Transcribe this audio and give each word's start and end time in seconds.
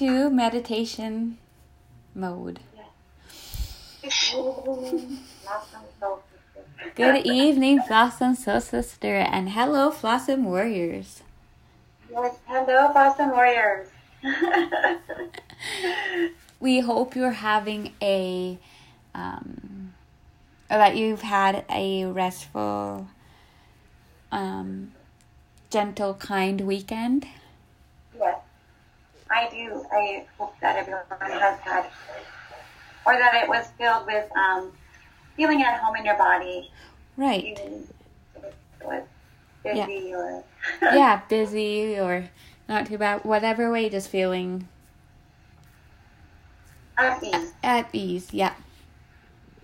into 0.00 0.30
meditation 0.30 1.38
mode. 2.14 2.60
Good 6.94 7.26
evening, 7.26 7.80
Blossom 7.86 8.34
Soul 8.34 8.60
Sister, 8.60 9.16
and 9.16 9.50
hello, 9.50 9.90
Blossom 9.90 10.44
Warriors. 10.44 11.22
Yes, 12.10 12.34
hello, 12.46 12.92
Blossom 12.92 13.30
Warriors. 13.30 13.88
we 16.60 16.80
hope 16.80 17.14
you're 17.14 17.32
having 17.32 17.92
a, 18.00 18.58
um, 19.14 19.92
or 20.70 20.78
that 20.78 20.96
you've 20.96 21.22
had 21.22 21.64
a 21.68 22.06
restful, 22.06 23.08
um, 24.32 24.92
gentle, 25.68 26.14
kind 26.14 26.62
weekend. 26.62 27.26
I 29.30 29.48
do. 29.48 29.84
I 29.92 30.26
hope 30.38 30.54
that 30.60 30.76
everyone 30.76 31.04
has 31.20 31.58
had, 31.60 31.86
or 33.06 33.14
that 33.14 33.34
it 33.42 33.48
was 33.48 33.66
filled 33.78 34.06
with 34.06 34.28
um, 34.36 34.72
feeling 35.36 35.62
at 35.62 35.78
home 35.80 35.96
in 35.96 36.04
your 36.04 36.16
body. 36.18 36.70
Right. 37.16 37.44
Even 37.44 37.86
if 38.36 38.44
it 38.44 38.54
was 38.86 39.02
busy 39.62 39.76
Yeah. 40.08 40.16
or. 40.16 40.44
yeah, 40.82 41.20
busy 41.28 41.98
or 41.98 42.28
not 42.68 42.86
too 42.86 42.98
bad, 42.98 43.24
whatever 43.24 43.70
way, 43.70 43.88
just 43.88 44.08
feeling 44.08 44.68
At 46.98 47.22
ease. 47.22 47.52
at 47.62 47.88
ease. 47.92 48.32
Yeah. 48.32 48.54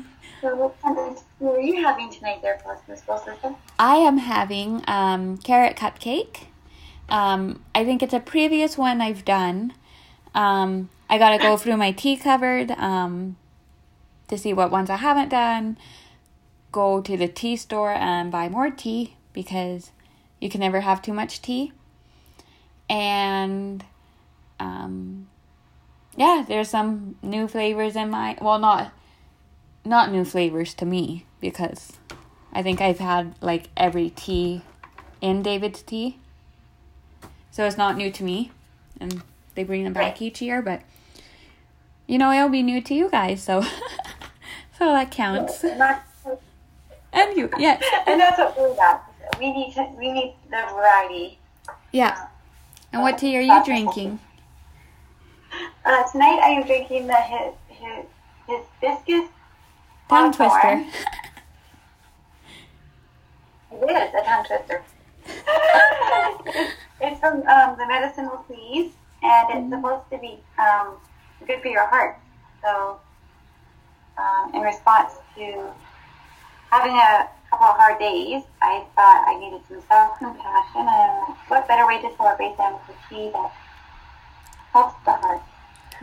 so, 0.44 0.56
what 0.56 0.80
kind 0.82 0.98
of 1.00 1.24
are 1.42 1.60
you 1.62 1.82
having 1.82 2.12
tonight, 2.12 2.42
there, 2.42 2.60
Soul 2.62 3.18
Sister? 3.18 3.56
I 3.80 3.96
am 3.96 4.18
having 4.18 4.84
um, 4.88 5.38
carrot 5.38 5.78
cupcake. 5.78 6.48
Um, 7.08 7.64
I 7.74 7.86
think 7.86 8.04
it's 8.04 8.14
a 8.14 8.20
previous 8.20 8.78
one 8.78 9.00
I've 9.00 9.24
done. 9.24 9.74
Um, 10.36 10.90
I 11.10 11.18
gotta 11.18 11.42
go 11.42 11.56
through 11.56 11.78
my 11.78 11.94
tea 11.94 12.18
cupboard 12.18 12.72
um, 12.72 13.38
to 14.28 14.38
see 14.38 14.52
what 14.52 14.70
ones 14.70 14.90
I 14.90 14.98
haven't 14.98 15.30
done. 15.30 15.78
Go 16.74 17.00
to 17.00 17.16
the 17.16 17.30
tea 17.30 17.56
store 17.56 17.94
and 17.94 18.30
buy 18.30 18.50
more 18.50 18.70
tea 18.70 19.16
because 19.32 19.92
you 20.42 20.50
can 20.50 20.60
never 20.60 20.82
have 20.82 21.02
too 21.02 21.14
much 21.14 21.42
tea. 21.42 21.72
And 22.90 23.86
um, 24.60 25.30
yeah, 26.18 26.44
there's 26.46 26.70
some 26.70 27.16
new 27.22 27.48
flavors 27.48 27.96
in 27.96 28.10
my 28.10 28.38
well, 28.42 28.60
not 28.60 28.92
not 29.86 30.12
new 30.12 30.26
flavors 30.26 30.74
to 30.76 30.86
me 30.86 31.26
because 31.40 31.94
I 32.52 32.62
think 32.62 32.82
I've 32.82 33.00
had 33.00 33.36
like 33.42 33.70
every 33.76 34.10
tea 34.10 34.62
in 35.22 35.42
David's 35.42 35.82
tea. 35.82 36.20
So 37.52 37.66
it's 37.66 37.78
not 37.78 37.98
new 37.98 38.12
to 38.12 38.24
me. 38.24 38.52
And 39.00 39.24
they 39.56 39.64
bring 39.64 39.84
them 39.84 39.94
back 39.94 40.22
each 40.22 40.42
year, 40.42 40.62
but 40.62 40.82
you 42.08 42.18
know, 42.18 42.32
it'll 42.32 42.50
be 42.50 42.64
new 42.64 42.82
to 42.82 42.94
you 42.94 43.10
guys, 43.10 43.42
so 43.44 43.62
so 44.78 44.92
that 44.92 45.12
counts. 45.12 45.64
And 47.16 47.38
you 47.38 47.48
yes. 47.60 47.84
and 48.08 48.20
that's 48.20 48.40
what 48.40 48.58
we 48.58 48.76
got. 48.76 49.04
We 49.40 49.54
need 49.54 49.76
to, 49.76 49.88
we 50.00 50.12
need 50.12 50.34
the 50.50 50.66
variety. 50.74 51.38
Yeah. 51.92 52.28
And 52.92 53.04
what 53.04 53.20
tea 53.20 53.38
are 53.38 53.42
you 53.42 53.64
drinking? 53.64 54.20
Uh, 55.86 56.04
tonight 56.12 56.40
I 56.42 56.50
am 56.50 56.66
drinking 56.66 57.06
the 57.06 57.14
his, 57.14 57.54
his, 58.48 58.66
hibiscus 58.82 59.30
Tongue 60.10 60.34
twister. 60.34 60.86
It 63.72 63.90
is 63.90 64.14
a 64.14 64.24
tongue 64.24 64.46
twister. 64.46 64.84
it's, 67.02 67.20
from 67.20 67.48
um, 67.48 67.78
the 67.78 67.86
medicinal 67.88 68.46
teas, 68.48 68.92
and 69.22 69.50
it's 69.50 69.70
supposed 69.74 70.10
to 70.12 70.18
be 70.18 70.40
um, 70.60 70.98
good 71.48 71.62
for 71.62 71.70
your 71.70 71.88
heart. 71.88 72.20
So, 72.62 73.00
um, 74.18 74.54
in 74.54 74.62
response 74.62 75.14
to 75.36 75.72
having 76.70 76.94
a 76.94 77.30
couple 77.50 77.68
of 77.68 77.78
hard 77.78 78.00
days, 78.00 78.44
I 78.62 78.84
thought 78.96 79.26
I 79.28 79.40
needed 79.40 79.62
some 79.68 79.82
self-compassion, 79.88 80.88
and 80.88 81.36
what 81.48 81.68
better 81.68 81.88
way 81.88 82.02
to 82.02 82.16
celebrate 82.18 82.58
than 82.58 82.74
with 82.88 82.98
tea 83.10 83.32
that 83.32 83.52
helps 84.72 84.96
the 85.06 85.12
heart. 85.12 85.42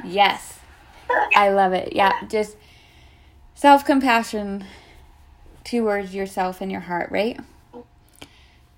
Yes. 0.05 0.61
I 1.37 1.51
love 1.51 1.73
it. 1.73 1.93
Yeah, 1.93 2.13
just 2.29 2.57
self 3.61 3.85
compassion 3.85 4.65
towards 5.65 6.15
yourself 6.15 6.63
and 6.63 6.73
your 6.73 6.81
heart, 6.81 7.11
right? 7.11 7.39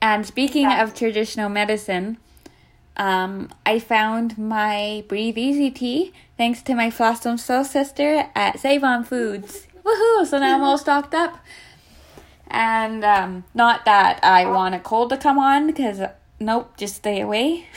And 0.00 0.26
speaking 0.26 0.66
of 0.66 0.92
traditional 0.92 1.48
medicine, 1.48 2.18
um, 2.96 3.48
I 3.64 3.78
found 3.78 4.36
my 4.36 5.04
Breathe 5.06 5.38
Easy 5.38 5.70
tea 5.70 6.12
thanks 6.36 6.62
to 6.62 6.74
my 6.74 6.90
Blossom 6.90 7.38
Soul 7.38 7.62
sister 7.62 8.28
at 8.34 8.58
Save 8.58 8.82
On 8.82 9.04
Foods. 9.04 9.68
Woohoo! 9.84 10.26
So 10.26 10.40
now 10.40 10.56
I'm 10.56 10.64
all 10.64 10.78
stocked 10.86 11.14
up. 11.14 11.38
And 12.48 13.04
um, 13.04 13.44
not 13.54 13.84
that 13.84 14.18
I 14.24 14.46
want 14.46 14.74
a 14.74 14.80
cold 14.80 15.10
to 15.10 15.16
come 15.16 15.38
on, 15.38 15.68
because 15.68 16.00
nope, 16.40 16.76
just 16.76 16.96
stay 16.96 17.20
away. 17.20 17.66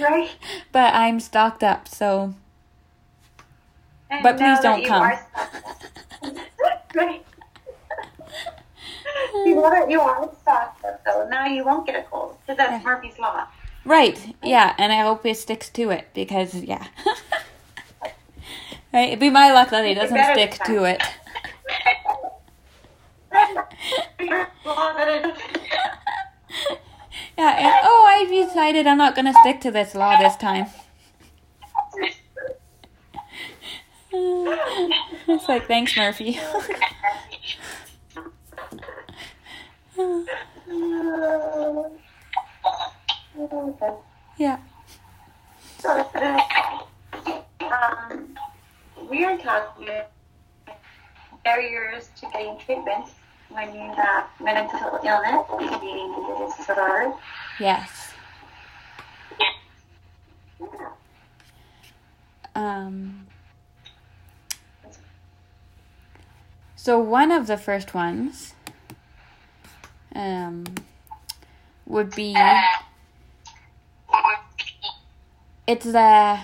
Right? 0.00 0.30
but 0.72 0.94
I'm 0.94 1.20
stocked 1.20 1.62
up, 1.62 1.86
so 1.86 2.32
And 4.12 4.22
But 4.22 4.36
please 4.36 4.60
don't 4.60 4.84
come. 4.84 5.02
right. 6.94 7.24
you 9.46 9.54
that 9.62 9.90
you 9.90 10.00
are 10.02 10.22
up, 10.24 10.76
though. 11.06 11.26
Now 11.28 11.46
you 11.46 11.64
won't 11.64 11.86
get 11.86 11.96
a 11.96 12.02
cold 12.02 12.36
because 12.42 12.58
that's 12.58 12.84
Murphy's 12.84 13.18
Law. 13.18 13.46
Right. 13.86 14.36
Yeah, 14.42 14.74
and 14.78 14.92
I 14.92 15.00
hope 15.02 15.24
it 15.24 15.38
sticks 15.38 15.70
to 15.70 15.90
it 15.90 16.08
because 16.12 16.54
yeah. 16.54 16.86
right. 18.92 19.08
It'd 19.08 19.18
be 19.18 19.30
my 19.30 19.50
luck 19.50 19.70
that 19.70 19.84
it 19.86 19.94
doesn't 19.94 20.22
stick 20.34 20.58
to 20.66 20.84
it. 20.84 21.02
It- 23.32 24.38
Yeah. 27.38 27.56
And, 27.58 27.80
oh, 27.84 28.06
I've 28.08 28.28
decided 28.28 28.86
I'm 28.86 28.98
not 28.98 29.16
gonna 29.16 29.32
stick 29.40 29.60
to 29.62 29.70
this 29.70 29.94
law 29.94 30.16
this 30.18 30.36
time. 30.36 30.66
it's 34.14 35.48
like 35.48 35.66
thanks, 35.66 35.96
Murphy. 35.96 36.32
yeah. 44.36 44.58
um, 47.62 48.36
we 49.08 49.24
are 49.24 49.38
talking 49.38 49.88
barriers 51.42 52.10
to 52.16 52.26
getting 52.32 52.58
treatment 52.58 53.06
when 53.48 53.74
you 53.74 53.94
have 53.94 54.26
mental 54.38 55.00
illness, 55.02 55.46
eating 55.58 56.52
disorder. 56.58 57.14
Yes. 57.58 58.12
Um. 62.54 63.26
So 66.82 66.98
one 66.98 67.30
of 67.30 67.46
the 67.46 67.56
first 67.56 67.94
ones 67.94 68.54
um, 70.16 70.64
would 71.86 72.12
be 72.12 72.34
it's 75.64 75.84
the 75.84 76.40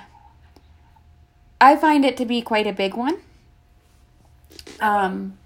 I 1.60 1.74
find 1.74 2.04
it 2.04 2.16
to 2.18 2.24
be 2.24 2.40
quite 2.40 2.68
a 2.68 2.72
big 2.72 2.94
one. 2.94 3.16
Um, 4.78 5.36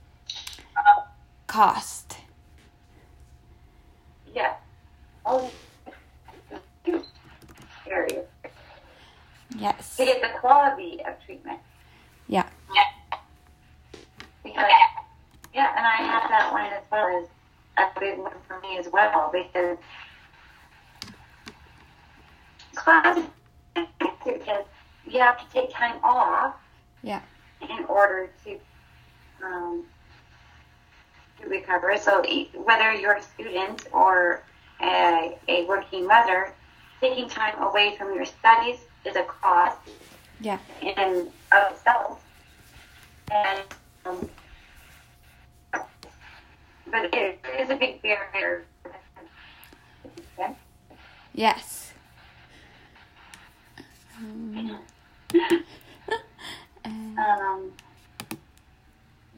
cost. 1.46 2.18
Yeah. 4.34 4.56
Oh, 5.24 5.50
Yes. 9.56 9.96
to 9.96 10.04
get 10.04 10.20
the 10.20 10.38
quality 10.38 11.00
of 11.06 11.14
treatment. 11.24 11.60
Yeah. 12.28 12.44
Because, 14.52 14.70
yeah, 15.54 15.74
and 15.76 15.86
I 15.86 15.96
have 15.96 16.28
that 16.28 16.52
one 16.52 16.66
as 16.66 16.82
well 16.90 17.22
as 17.22 17.28
a 17.78 18.00
big 18.00 18.18
one 18.18 18.32
for 18.46 18.60
me 18.60 18.78
as 18.78 18.86
well 18.92 19.32
because 19.32 19.78
class 22.74 23.18
because 24.24 24.64
you 25.06 25.20
have 25.20 25.38
to 25.38 25.44
take 25.52 25.72
time 25.72 25.96
off 26.02 26.54
Yeah. 27.02 27.20
in 27.60 27.84
order 27.86 28.30
to 28.44 28.58
um, 29.44 29.84
to 31.40 31.48
recover. 31.48 31.96
So 31.96 32.22
whether 32.64 32.92
you're 32.92 33.14
a 33.16 33.22
student 33.22 33.86
or 33.92 34.42
a, 34.80 35.36
a 35.48 35.64
working 35.66 36.06
mother, 36.06 36.52
taking 37.00 37.28
time 37.28 37.60
away 37.62 37.96
from 37.96 38.14
your 38.14 38.24
studies 38.24 38.78
is 39.04 39.16
a 39.16 39.24
cost 39.24 39.78
Yeah. 40.40 40.58
in 40.80 41.28
of 41.52 41.72
itself. 41.72 42.22
And 43.30 43.60
um, 44.04 44.28
but 46.92 47.12
it 47.14 47.40
is 47.58 47.70
a 47.70 47.74
big 47.76 48.00
barrier. 48.02 48.64
Yes. 51.34 51.92
Um, 54.18 54.78
Um, 56.84 57.72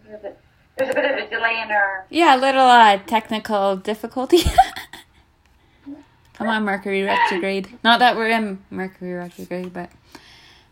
there's 0.04 0.18
a 0.18 0.22
bit- 0.22 0.40
there's 0.76 0.90
a 0.90 0.94
bit 0.94 1.04
of 1.10 1.18
a 1.18 1.28
delay 1.30 1.60
in 1.62 1.70
our. 1.70 2.04
yeah, 2.10 2.34
a 2.34 2.38
little 2.38 2.62
uh, 2.66 2.98
technical 3.06 3.76
difficulty. 3.76 4.38
Come 6.34 6.48
on, 6.48 6.64
Mercury 6.64 7.02
retrograde. 7.02 7.78
Not 7.84 8.00
that 8.00 8.16
we're 8.16 8.30
in 8.30 8.58
Mercury 8.70 9.12
retrograde, 9.12 9.72
but 9.72 9.90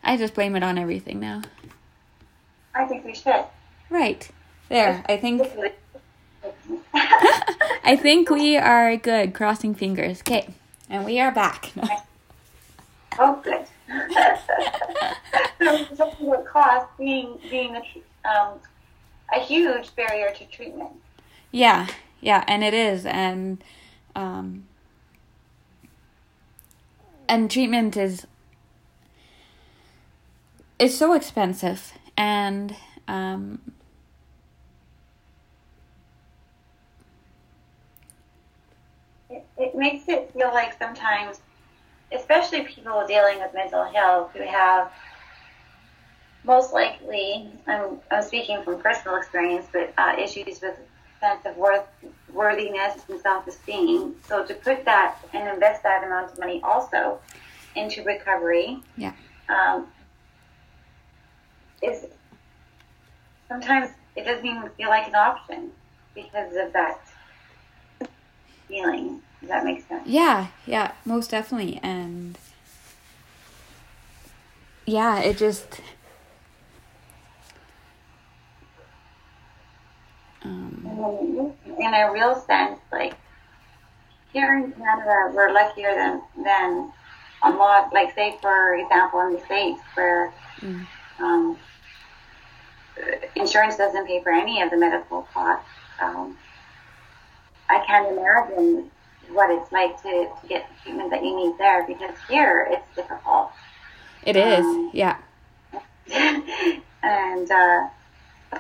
I 0.03 0.17
just 0.17 0.35
blame 0.35 0.57
it 0.57 0.63
on 0.65 0.77
everything 0.79 1.21
now. 1.21 1.43
I 2.75 2.85
think 2.87 3.05
we 3.05 3.15
should. 3.15 3.45
Right. 3.91 4.29
There. 4.71 5.05
I 5.09 5.19
think 5.19 5.43
I 6.95 7.99
think 8.01 8.31
we 8.31 8.57
are 8.57 8.97
good. 8.97 9.35
Crossing 9.35 9.75
fingers. 9.75 10.21
Okay. 10.21 10.49
And 10.89 11.05
we 11.05 11.19
are 11.21 11.33
back. 11.33 11.73
oh, 13.19 13.41
good. 13.43 13.67
so, 15.97 16.13
about 16.21 16.45
cost 16.47 16.87
being 16.99 17.39
being 17.51 17.77
a, 17.77 18.29
um, 18.29 18.59
a 19.35 19.41
huge 19.41 19.95
barrier 19.97 20.33
to 20.37 20.45
treatment. 20.47 20.91
Yeah, 21.51 21.87
yeah, 22.21 22.45
and 22.47 22.63
it 22.65 22.75
is, 22.75 23.05
and 23.07 23.63
um, 24.15 24.65
and 27.29 27.51
treatment 27.51 27.97
is 27.97 28.27
it's 30.79 30.97
so 30.97 31.15
expensive, 31.15 31.93
and 32.17 32.75
um, 33.09 33.61
It, 39.63 39.77
makes 39.77 40.09
it 40.09 40.33
feel 40.33 40.53
like 40.53 40.77
sometimes, 40.77 41.41
especially 42.11 42.63
people 42.63 43.05
dealing 43.07 43.39
with 43.39 43.55
mental 43.55 43.85
health 43.85 44.33
who 44.35 44.43
have 44.43 44.91
most 46.45 46.73
likely, 46.73 47.49
I'm, 47.69 48.01
I'm 48.11 48.25
speaking 48.25 48.63
from 48.65 48.81
personal 48.81 49.17
experience, 49.17 49.67
but 49.73 49.95
uh, 49.97 50.17
issues 50.19 50.61
with 50.61 50.77
sense 51.21 51.47
of 51.47 51.57
worth, 51.57 51.87
worthiness 52.33 53.05
and 53.09 53.21
self-esteem. 53.21 54.17
So 54.29 54.45
to 54.45 54.55
put 54.55 54.85
that 54.85 55.19
and 55.33 55.49
invest 55.49 55.85
that 55.85 56.03
amount 56.05 56.33
of 56.33 56.39
money 56.41 56.61
also 56.65 57.21
into 57.77 58.03
recovery, 58.03 58.83
Yeah. 58.97 59.13
um, 59.49 59.87
is 61.83 62.07
sometimes 63.49 63.91
it 64.17 64.25
doesn't 64.25 64.45
even 64.45 64.69
feel 64.71 64.89
like 64.89 65.07
an 65.07 65.15
option 65.15 65.71
because 66.15 66.57
of 66.57 66.73
that 66.73 67.01
feeling. 68.67 69.23
Does 69.43 69.49
that 69.51 69.65
make 69.65 69.87
sense? 69.89 70.07
yeah, 70.07 70.47
yeah, 70.67 70.93
most 71.05 71.31
definitely, 71.31 71.79
and 71.83 72.39
yeah, 74.87 75.19
it 75.21 75.37
just 75.37 75.81
um, 80.45 81.53
in 81.79 81.95
a 81.95 82.11
real 82.13 82.35
sense, 82.47 82.79
like 82.93 83.15
here 84.33 84.55
in 84.57 84.73
Canada, 84.73 85.33
we're 85.35 85.53
luckier 85.53 85.95
than 85.95 86.23
than 86.45 86.93
a 87.43 87.51
lot. 87.51 87.93
Like 87.93 88.15
say, 88.15 88.37
for 88.41 88.75
example, 88.77 89.21
in 89.27 89.35
the 89.35 89.41
states 89.45 89.81
where 89.95 90.33
Mm. 90.61 90.87
um, 91.19 91.57
insurance 93.35 93.77
doesn't 93.77 94.07
pay 94.07 94.23
for 94.23 94.31
any 94.31 94.63
of 94.63 94.71
the 94.71 94.77
medical 94.77 95.23
costs. 95.35 95.67
Um, 96.01 96.37
I 97.69 97.85
can't 97.85 98.07
imagine 98.17 98.91
what 99.33 99.51
it's 99.51 99.71
like 99.73 100.01
to, 100.03 100.11
to 100.41 100.47
get 100.49 100.69
the 100.69 100.83
treatment 100.83 101.11
that 101.11 101.25
you 101.25 101.35
need 101.37 101.59
there 101.59 101.87
because 101.87 102.15
here 102.29 102.69
it's 102.71 102.97
difficult. 102.97 103.53
it 104.25 104.37
is, 104.37 104.65
Um, 104.65 104.91
yeah, 104.93 105.17
and 106.13 107.51
uh, 107.51 107.89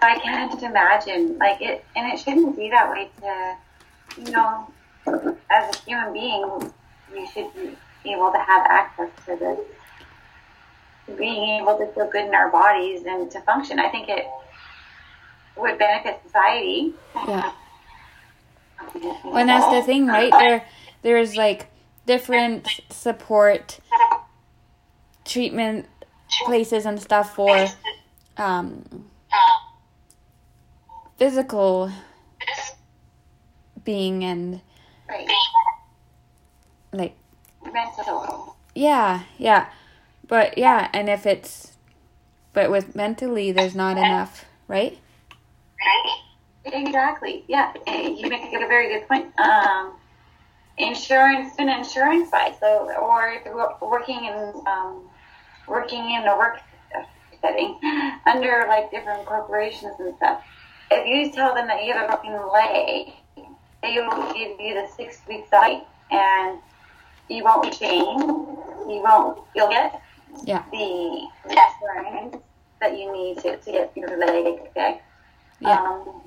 I 0.00 0.18
can't 0.22 0.62
imagine 0.62 1.38
like 1.38 1.60
it, 1.60 1.84
and 1.96 2.12
it 2.12 2.18
shouldn't 2.18 2.56
be 2.56 2.70
that 2.70 2.90
way. 2.90 3.10
To 3.20 3.56
you 4.20 4.30
know, 4.32 4.70
as 5.50 5.76
a 5.76 5.78
human 5.84 6.12
being, 6.12 6.72
you 7.14 7.26
should 7.32 7.52
be 7.54 8.12
able 8.12 8.32
to 8.32 8.38
have 8.38 8.66
access 8.66 9.10
to 9.26 9.36
this, 9.36 9.58
to 11.06 11.12
being 11.16 11.60
able 11.60 11.78
to 11.78 11.86
feel 11.92 12.08
good 12.10 12.26
in 12.26 12.34
our 12.34 12.50
bodies 12.50 13.04
and 13.06 13.30
to 13.30 13.40
function. 13.42 13.78
I 13.78 13.88
think 13.88 14.08
it 14.08 14.26
would 15.56 15.78
benefit 15.78 16.20
society. 16.24 16.94
yeah. 17.14 17.52
Well, 19.24 19.46
that's 19.46 19.66
the 19.74 19.82
thing, 19.82 20.06
right? 20.06 20.30
There, 20.30 20.64
there's 21.02 21.36
like 21.36 21.66
different 22.06 22.68
support 22.90 23.78
treatment 25.24 25.86
places 26.46 26.86
and 26.86 27.00
stuff 27.00 27.34
for 27.34 27.66
um, 28.36 29.06
physical 31.16 31.90
being 33.84 34.24
and 34.24 34.60
like 36.92 37.14
Mental. 37.64 38.56
yeah, 38.74 39.22
yeah, 39.38 39.68
but 40.26 40.58
yeah, 40.58 40.88
and 40.92 41.08
if 41.08 41.26
it's 41.26 41.72
but 42.52 42.70
with 42.70 42.94
mentally, 42.94 43.50
there's 43.52 43.74
not 43.74 43.96
enough, 43.96 44.44
right? 44.68 44.98
Exactly. 46.64 47.44
Yeah, 47.48 47.72
you 47.86 48.28
make 48.28 48.52
a 48.52 48.66
very 48.68 48.88
good 48.88 49.08
point. 49.08 49.38
Um, 49.38 49.94
insurance 50.78 51.54
and 51.58 51.68
insurance 51.68 52.30
side. 52.30 52.54
So, 52.60 52.90
or 53.00 53.42
working 53.80 54.24
in 54.24 54.52
um, 54.66 55.08
working 55.66 56.10
in 56.10 56.26
a 56.26 56.36
work 56.36 56.60
setting 57.40 57.78
under 58.26 58.64
like 58.68 58.90
different 58.90 59.26
corporations 59.26 59.94
and 59.98 60.14
stuff. 60.16 60.42
If 60.90 61.06
you 61.06 61.32
tell 61.32 61.54
them 61.54 61.66
that 61.66 61.84
you 61.84 61.92
have 61.94 62.04
a 62.04 62.08
broken 62.08 62.32
leg, 62.52 63.12
they 63.82 63.94
will 63.96 64.32
give 64.34 64.60
you 64.60 64.74
the 64.74 64.86
six 64.96 65.20
weeks 65.28 65.50
site, 65.50 65.82
and 66.10 66.58
you 67.28 67.42
won't 67.44 67.62
be 67.64 67.70
chained. 67.70 68.20
You 68.20 69.02
won't. 69.02 69.42
You'll 69.56 69.70
get 69.70 70.00
Yeah, 70.44 70.62
the 70.70 71.26
insurance 71.48 72.36
that 72.80 72.98
you 72.98 73.12
need 73.12 73.38
to, 73.38 73.56
to 73.56 73.72
get 73.72 73.92
your 73.96 74.16
leg 74.18 74.60
fixed. 74.74 75.00
yeah, 75.60 75.80
Um, 75.80 76.22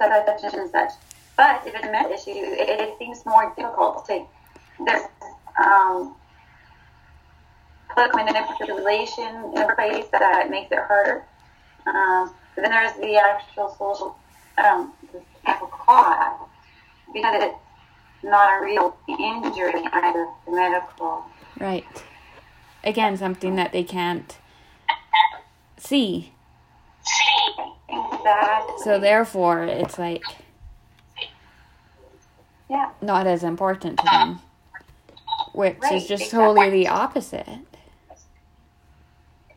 such, 0.00 0.54
and 0.54 0.70
such. 0.70 0.90
But 1.36 1.66
if 1.66 1.74
it's 1.74 1.86
a 1.86 1.90
med 1.90 2.10
issue, 2.10 2.30
it, 2.30 2.80
it 2.80 2.98
seems 2.98 3.24
more 3.24 3.52
difficult 3.56 4.06
to 4.06 4.24
there's 4.84 5.02
um, 5.62 6.14
political 7.92 8.24
manipulation 8.24 9.52
in 9.54 9.74
place 9.74 10.06
that 10.12 10.50
makes 10.50 10.72
it 10.72 10.78
harder. 10.78 11.24
Um, 11.86 12.34
but 12.54 12.62
then 12.62 12.70
there's 12.70 12.94
the 12.94 13.16
actual 13.16 13.74
social 13.78 14.16
um, 14.58 14.92
cost 15.44 16.42
because 17.12 17.42
it's 17.42 17.54
not 18.22 18.60
a 18.60 18.64
real 18.64 18.96
injury 19.08 19.82
either 19.92 20.26
the 20.46 20.52
medical. 20.52 21.24
right. 21.58 22.04
Again, 22.82 23.16
something 23.16 23.56
that 23.56 23.72
they 23.72 23.82
can't 23.82 24.38
see. 25.76 26.32
Exactly. 27.88 28.74
So 28.84 28.98
therefore, 28.98 29.64
it's 29.64 29.98
like 29.98 30.22
yeah. 32.68 32.90
not 33.02 33.26
as 33.26 33.42
important 33.42 33.98
to 33.98 34.04
them, 34.04 34.40
which 35.52 35.78
Right, 35.80 35.94
is 35.94 36.06
just 36.06 36.24
exactly. 36.24 36.38
totally 36.38 36.70
the 36.70 36.88
opposite. 36.88 37.46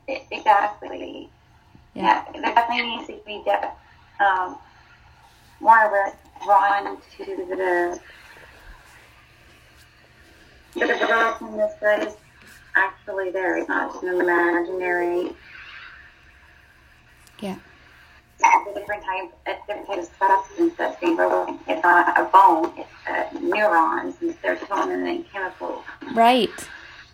Exactly. 0.08 1.30
Yeah. 1.94 2.04
Yeah, 2.04 2.32
there 2.32 2.42
definitely 2.42 2.98
needs 2.98 3.08
to 3.08 3.20
be 3.26 3.44
de- 3.46 4.24
um, 4.24 4.58
more 5.60 5.86
of 5.86 5.94
a 5.94 6.14
drawn 6.44 6.98
to 7.18 7.26
the 7.26 8.00
the 10.76 11.06
brokenness 11.08 11.74
that 11.82 12.08
is 12.08 12.16
actually 12.76 13.30
there. 13.30 13.58
It's 13.58 13.70
not 13.70 14.04
an 14.04 14.20
imaginary. 14.20 15.36
Yeah. 17.40 17.58
Different 18.74 19.04
type, 19.04 19.32
a 19.46 19.56
different 19.68 19.88
type 19.88 20.00
of 20.00 20.10
substance 20.18 20.74
that's 20.78 21.00
being 21.00 21.16
broken. 21.16 21.60
It's 21.68 21.84
not 21.84 22.18
a 22.18 22.24
bone. 22.26 22.74
It's 22.78 22.90
uh, 23.08 23.40
neurons 23.40 24.16
and 24.22 24.42
serotonin 24.42 25.10
and 25.10 25.32
chemicals. 25.32 25.84
Right. 26.14 26.50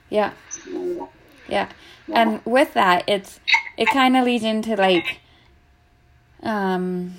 Yeah. 0.09 0.33
And, 0.67 1.07
Yeah. 1.47 1.69
And 2.11 2.41
with 2.45 2.73
that, 2.73 3.03
it's 3.07 3.39
it 3.77 3.87
kind 3.89 4.17
of 4.17 4.25
leads 4.25 4.43
into 4.43 4.75
like 4.75 5.19
um 6.41 7.15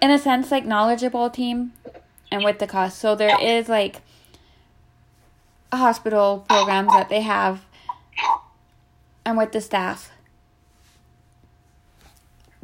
in 0.00 0.10
a 0.10 0.18
sense 0.18 0.50
like 0.50 0.64
knowledgeable 0.64 1.30
team 1.30 1.72
and 2.30 2.42
with 2.42 2.58
the 2.58 2.66
cost. 2.66 2.98
So 2.98 3.14
there 3.14 3.40
is 3.40 3.68
like 3.68 4.00
a 5.70 5.76
hospital 5.76 6.44
programs 6.48 6.92
that 6.92 7.08
they 7.08 7.20
have 7.20 7.64
and 9.24 9.36
with 9.36 9.52
the 9.52 9.60
staff. 9.60 10.11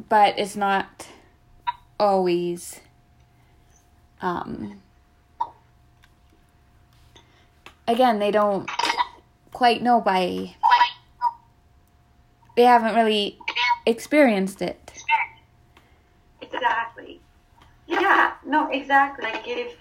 But 0.09 0.39
it's 0.39 0.55
not 0.55 1.07
always 1.99 2.79
um 4.21 4.81
again, 7.87 8.19
they 8.19 8.31
don't 8.31 8.69
quite 9.53 9.81
know 9.81 10.01
by 10.01 10.55
they 12.55 12.63
haven't 12.63 12.95
really 12.95 13.37
experienced 13.85 14.61
it. 14.61 14.91
Exactly. 16.41 17.21
Yeah, 17.87 18.33
no, 18.45 18.69
exactly. 18.69 19.25
Like 19.25 19.47
if 19.47 19.75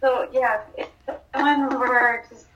so, 0.00 0.28
yeah, 0.32 0.60
if 0.76 0.88
someone 1.32 1.78
were 1.78 2.22
just 2.28 2.46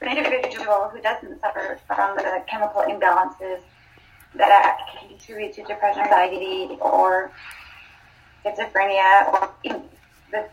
an 0.00 0.16
individual 0.16 0.88
who 0.92 1.00
doesn't 1.00 1.40
suffer 1.40 1.80
from 1.86 2.16
the 2.16 2.44
chemical 2.46 2.82
imbalances 2.82 3.60
that 4.36 4.78
can 4.92 5.08
contribute 5.08 5.54
to 5.54 5.62
depression, 5.64 6.02
anxiety, 6.02 6.76
or 6.80 7.30
schizophrenia, 8.44 9.32
or 9.32 9.50
the 10.30 10.48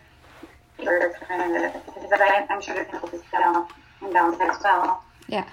kind 1.25 1.55
of 1.55 1.73
because 1.85 2.11
I'm 2.49 2.61
sure 2.61 2.75
there's 2.75 2.87
chemical 3.31 3.67
imbalance 4.01 4.37
as 4.41 4.63
well. 4.63 5.03
Yeah. 5.27 5.47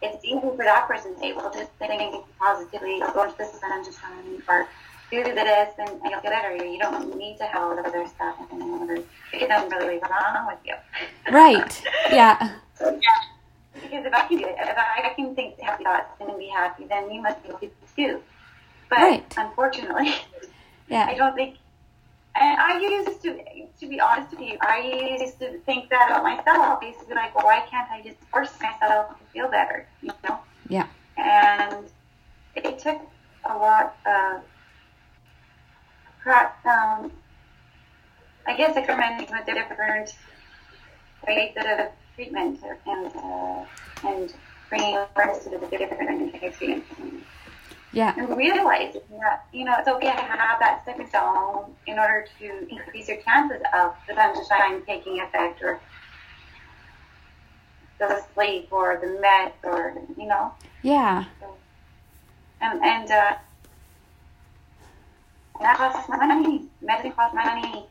It's 0.00 0.24
easy 0.24 0.40
for 0.40 0.64
that 0.64 0.86
person 0.86 1.14
to 1.14 1.20
be 1.20 1.26
able 1.28 1.50
to 1.50 1.66
think 1.78 2.24
positively, 2.38 3.00
go 3.00 3.28
to 3.28 3.36
this 3.36 3.60
sunshine, 3.60 4.42
or 4.48 4.68
do 5.10 5.24
this 5.24 5.70
and, 5.78 5.88
and 5.88 6.10
you'll 6.10 6.20
get 6.20 6.30
better. 6.30 6.54
You 6.54 6.78
don't 6.78 7.16
need 7.16 7.38
to 7.38 7.44
have 7.44 7.62
all 7.62 7.76
the 7.76 7.82
other 7.82 8.06
stuff 8.06 8.36
in 8.52 8.62
order 8.62 8.96
to 8.96 9.38
get 9.38 9.48
them 9.48 9.68
really 9.70 9.98
wrong 9.98 10.46
with 10.46 10.58
you. 10.64 10.74
Right. 11.32 11.82
Yeah. 12.10 12.56
yeah. 12.80 13.37
Because 13.82 14.04
if 14.06 14.14
I 14.14 14.26
can 14.26 14.38
do 14.38 14.46
it, 14.46 14.56
if 14.58 14.76
I 14.78 15.12
can 15.14 15.34
think 15.34 15.60
happy 15.60 15.84
thoughts 15.84 16.10
and 16.20 16.38
be 16.38 16.48
happy, 16.48 16.84
then 16.84 17.10
you 17.10 17.22
must 17.22 17.42
be 17.42 17.48
able 17.48 17.58
to 17.58 17.70
too. 17.96 18.22
But 18.88 18.98
right. 18.98 19.34
unfortunately, 19.36 20.14
yeah. 20.88 21.06
I 21.08 21.14
don't 21.14 21.34
think. 21.34 21.56
And 22.34 22.60
I 22.60 22.78
used 22.78 23.20
to, 23.22 23.40
to 23.80 23.88
be 23.88 24.00
honest 24.00 24.30
with 24.30 24.40
you, 24.40 24.58
I 24.60 25.18
used 25.20 25.40
to 25.40 25.58
think 25.60 25.90
that 25.90 26.08
about 26.08 26.22
myself. 26.22 26.78
I 26.82 26.86
used 26.86 27.00
to 27.00 27.06
be 27.06 27.14
like, 27.14 27.34
well, 27.34 27.46
why 27.46 27.64
can't 27.68 27.90
I 27.90 28.00
just 28.00 28.20
force 28.30 28.52
myself 28.60 29.18
to 29.18 29.24
feel 29.32 29.48
better? 29.48 29.88
You 30.02 30.12
know? 30.28 30.38
Yeah. 30.68 30.86
And 31.16 31.86
it 32.54 32.78
took 32.78 33.00
a 33.44 33.56
lot 33.56 33.96
of 34.06 34.42
um, 36.64 37.10
I 38.46 38.56
guess 38.56 38.76
experimenting 38.76 39.28
with 39.30 39.46
different 39.46 40.14
ways 41.26 41.54
of 41.56 41.88
treatment 42.18 42.58
and 42.84 43.06
uh, 43.14 43.64
and 44.08 44.34
bringing 44.68 44.96
awareness 44.96 45.44
to 45.44 45.50
the 45.50 45.66
different 45.68 46.34
experiences. 46.42 46.96
Yeah. 47.92 48.12
And 48.16 48.36
realizing 48.36 49.00
that, 49.20 49.46
you 49.52 49.64
know, 49.64 49.74
it's 49.78 49.88
okay 49.88 50.08
to 50.08 50.12
have 50.12 50.58
that 50.60 50.82
stepping 50.82 51.06
stone 51.08 51.74
in 51.86 51.98
order 51.98 52.26
to 52.38 52.68
increase 52.68 53.08
your 53.08 53.18
chances 53.18 53.62
of 53.72 53.94
the 54.06 54.14
sunshine 54.14 54.82
taking 54.84 55.20
effect 55.20 55.62
or 55.62 55.80
the 57.98 58.22
sleep 58.34 58.68
or 58.70 58.98
the 59.00 59.06
meds 59.06 59.52
or, 59.64 59.94
you 60.18 60.26
know. 60.26 60.52
Yeah. 60.82 61.24
So, 61.40 61.54
and, 62.60 62.84
and, 62.84 63.10
uh, 63.10 63.34
that 65.60 65.76
costs 65.76 66.08
money. 66.08 66.66
Medicine 66.82 67.12
costs 67.12 67.34
money. 67.34 67.86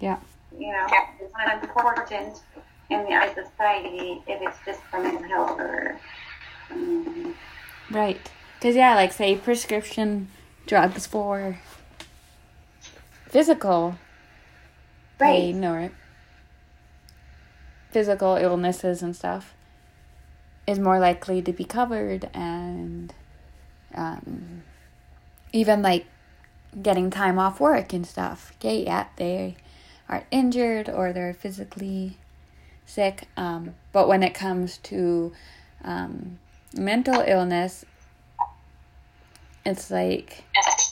Yeah. 0.00 0.18
You 0.58 0.72
know, 0.72 0.86
it's 1.20 1.32
not 1.34 1.62
important 1.62 2.40
in 2.90 3.04
the 3.04 3.14
eyes 3.14 3.36
of 3.36 3.46
society 3.46 4.22
if 4.26 4.40
it's 4.42 4.58
just 4.64 4.80
for 4.90 5.02
mental 5.02 5.22
health 5.24 5.60
or. 5.60 6.00
Um, 6.70 7.34
right. 7.90 8.20
Because, 8.58 8.76
yeah, 8.76 8.94
like, 8.94 9.12
say, 9.12 9.36
prescription 9.36 10.28
drugs 10.66 11.06
for 11.06 11.58
physical 13.26 13.96
right. 15.18 15.32
pain 15.32 15.64
or 15.64 15.90
physical 17.90 18.36
illnesses 18.36 19.02
and 19.02 19.14
stuff 19.14 19.54
is 20.66 20.78
more 20.78 20.98
likely 20.98 21.40
to 21.40 21.52
be 21.52 21.64
covered 21.64 22.28
and 22.34 23.14
um, 23.94 24.62
even 25.52 25.80
like 25.80 26.06
getting 26.82 27.10
time 27.10 27.38
off 27.38 27.60
work 27.60 27.92
and 27.92 28.06
stuff. 28.06 28.52
Okay, 28.56 28.84
yeah, 28.84 29.06
they 29.16 29.56
are 30.08 30.24
injured 30.30 30.88
or 30.88 31.12
they're 31.12 31.32
physically 31.32 32.18
sick. 32.88 33.28
Um, 33.36 33.74
but 33.92 34.08
when 34.08 34.22
it 34.22 34.34
comes 34.34 34.78
to 34.78 35.32
um, 35.84 36.38
mental 36.76 37.22
illness, 37.26 37.84
it's 39.64 39.90
like 39.90 40.44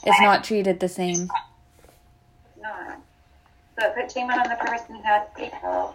it's 0.04 0.20
not 0.20 0.44
treated 0.44 0.80
the 0.80 0.88
same. 0.88 1.28
No. 2.60 2.74
So 3.78 3.86
it 3.86 3.94
puts 3.94 4.14
shame 4.14 4.30
on 4.30 4.48
the 4.48 4.56
person 4.56 4.96
who 4.96 5.02
has 5.02 5.26
people, 5.36 5.94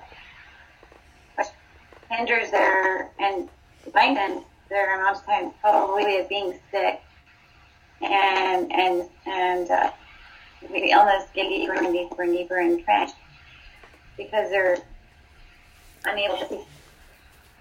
hinders 2.10 2.52
their 2.52 3.12
and 3.20 3.48
lengthens 3.94 4.44
their 4.70 5.00
amount 5.00 5.18
of 5.18 5.26
time 5.26 5.52
probably 5.62 6.18
of 6.20 6.30
being 6.30 6.58
sick 6.72 7.02
and 8.02 8.72
and 8.72 9.10
and 9.26 9.70
uh, 9.70 9.92
the 10.62 10.92
illness 10.92 11.26
get 11.34 11.50
deeper 11.50 11.74
and 11.74 11.94
deeper 11.94 12.24
and 12.24 12.34
deeper 12.34 12.60
entrenched 12.60 13.16
because 14.18 14.50
they're 14.50 14.78
unable 16.06 16.38
to 16.38 16.48
see 16.48 16.62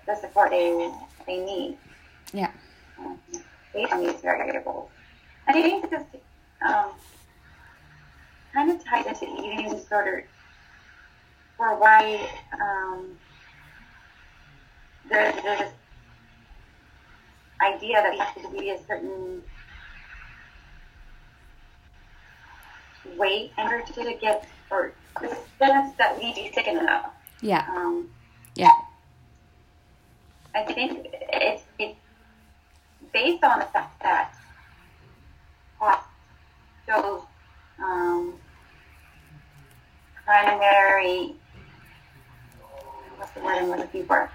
the 0.06 0.14
support 0.16 0.50
they 0.50 0.92
they 1.26 1.38
need. 1.38 1.78
Yeah. 2.32 2.50
Um, 2.98 3.18
based 3.72 3.92
on 3.92 4.00
these 4.00 4.20
variables, 4.20 4.90
and 5.46 5.56
I 5.56 5.62
think 5.62 5.90
this 5.90 6.02
um, 6.66 6.90
kind 8.52 8.70
of 8.70 8.84
ties 8.84 9.06
into 9.06 9.26
eating 9.42 9.70
disorder, 9.70 10.26
or 11.58 11.78
why 11.78 12.28
um, 12.60 13.16
there's 15.08 15.34
this 15.42 15.72
idea 17.62 18.02
that 18.02 18.12
we 18.12 18.18
have 18.18 18.34
to 18.42 18.58
be 18.58 18.70
a 18.70 18.78
certain 18.86 19.42
weight 23.16 23.52
in 23.58 23.66
order 23.66 23.84
to 23.92 24.16
get 24.20 24.48
or 24.70 24.92
the 25.20 25.36
sense 25.58 25.94
that 25.98 26.16
we 26.18 26.32
be 26.34 26.50
sick 26.54 26.68
enough. 26.68 27.10
Yeah. 27.40 27.66
Um, 27.68 28.08
yeah. 28.54 28.70
I 30.54 30.64
think 30.64 31.06
it's 31.12 31.62
it's 31.78 31.98
based 33.12 33.44
on 33.44 33.60
the 33.60 33.66
fact 33.66 34.02
that 34.02 34.34
shows 36.90 37.22
um, 37.82 38.34
primary 40.24 41.34
what's 43.16 43.32
the 43.32 43.40
word 43.40 43.58
I'm 43.58 43.70
looking 43.70 44.06
for? 44.06 44.30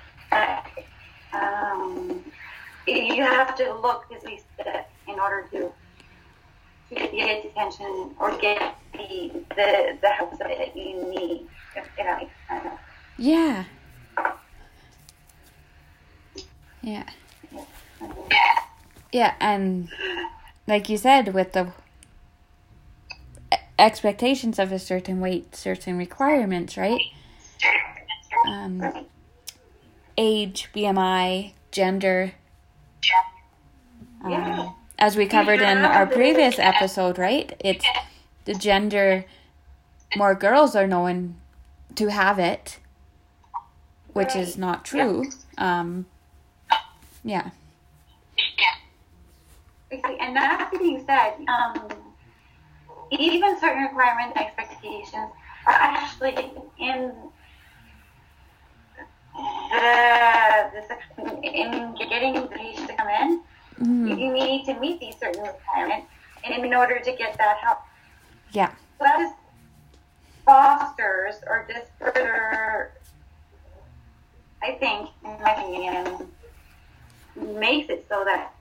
Um, 1.33 2.23
you 2.87 3.23
have 3.23 3.55
to 3.57 3.73
look 3.73 4.07
physically 4.09 4.41
sick 4.57 4.85
in 5.07 5.19
order 5.19 5.47
to 5.51 5.71
to 6.89 6.95
get 6.95 7.11
the 7.11 7.49
attention 7.49 8.11
or 8.19 8.37
get 8.37 8.77
the 8.93 9.31
the, 9.55 9.97
the 10.01 10.07
help 10.09 10.37
that 10.39 10.77
you 10.77 11.09
need. 11.09 11.47
If, 11.75 11.85
if 11.97 12.05
that 12.05 12.19
makes 12.19 12.31
sense. 12.47 12.79
Yeah. 13.17 13.65
Yeah. 16.85 17.09
Yeah, 19.11 19.33
and 19.39 19.89
like 20.67 20.87
you 20.87 20.97
said, 20.97 21.33
with 21.33 21.53
the 21.53 21.71
expectations 23.79 24.59
of 24.59 24.71
a 24.71 24.77
certain 24.77 25.19
weight, 25.19 25.55
certain 25.55 25.97
requirements, 25.97 26.77
right? 26.77 27.01
Um, 28.47 29.07
age, 30.15 30.69
BMI, 30.75 31.53
gender. 31.71 32.33
Um, 34.23 34.75
as 34.99 35.15
we 35.17 35.25
covered 35.25 35.61
in 35.61 35.79
our 35.79 36.05
previous 36.05 36.59
episode, 36.59 37.17
right? 37.17 37.55
It's 37.59 37.85
the 38.45 38.53
gender. 38.53 39.25
More 40.15 40.35
girls 40.35 40.75
are 40.75 40.85
known 40.85 41.37
to 41.95 42.11
have 42.11 42.37
it, 42.37 42.77
which 44.13 44.35
is 44.35 44.55
not 44.55 44.85
true. 44.85 45.31
Um, 45.57 46.05
yeah. 47.25 47.49
And 49.91 50.35
that 50.35 50.71
being 50.77 51.03
said, 51.05 51.35
um, 51.47 51.89
even 53.11 53.59
certain 53.59 53.83
requirements 53.83 54.37
and 54.37 54.45
expectations 54.45 55.31
are 55.65 55.73
actually 55.73 56.35
in 56.79 57.11
the, 59.71 60.85
the 60.87 61.41
in 61.43 61.95
getting 61.95 62.33
the 62.33 62.47
patient 62.47 62.89
to 62.89 62.95
come 62.95 63.07
in. 63.09 63.41
Mm-hmm. 63.79 64.07
You 64.07 64.33
need 64.33 64.65
to 64.65 64.79
meet 64.79 64.99
these 64.99 65.15
certain 65.19 65.43
requirements 65.43 66.07
in 66.43 66.73
order 66.73 66.99
to 66.99 67.11
get 67.15 67.37
that 67.37 67.57
help. 67.57 67.79
Yeah. 68.51 68.71
So 68.97 69.05
that 69.05 69.19
just 69.19 69.35
fosters 70.45 71.35
or 71.47 71.67
just 71.71 71.87
further, 71.99 72.93
I 74.61 74.73
think, 74.73 75.09
in 75.23 75.41
my 75.41 75.53
opinion, 75.53 76.27
makes 77.35 77.89
it 77.89 78.05
so 78.09 78.23
that 78.25 78.53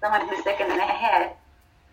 someone 0.00 0.28
who's 0.28 0.42
sick 0.44 0.60
in 0.60 0.68
the 0.68 0.82
head 0.82 1.32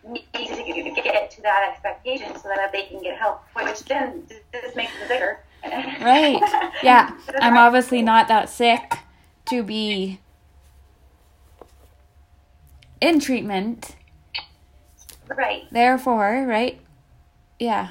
needs 0.08 0.24
to 0.34 1.02
get 1.04 1.32
to 1.32 1.42
that 1.42 1.70
expectation 1.72 2.36
so 2.36 2.50
that 2.50 2.72
they 2.72 2.84
can 2.84 3.02
get 3.02 3.18
help, 3.18 3.44
which 3.56 3.82
then 3.86 4.24
just 4.52 4.76
makes 4.76 4.92
them 5.00 5.08
sicker 5.08 5.40
Right. 5.64 6.42
Yeah. 6.84 7.12
I'm 7.40 7.58
obviously 7.58 8.02
not 8.02 8.28
that 8.28 8.50
sick 8.50 8.94
to 9.50 9.62
be 9.62 10.20
in 13.00 13.20
treatment. 13.20 13.96
Right. 15.28 15.66
Therefore, 15.72 16.46
right? 16.48 16.80
Yeah. 17.60 17.90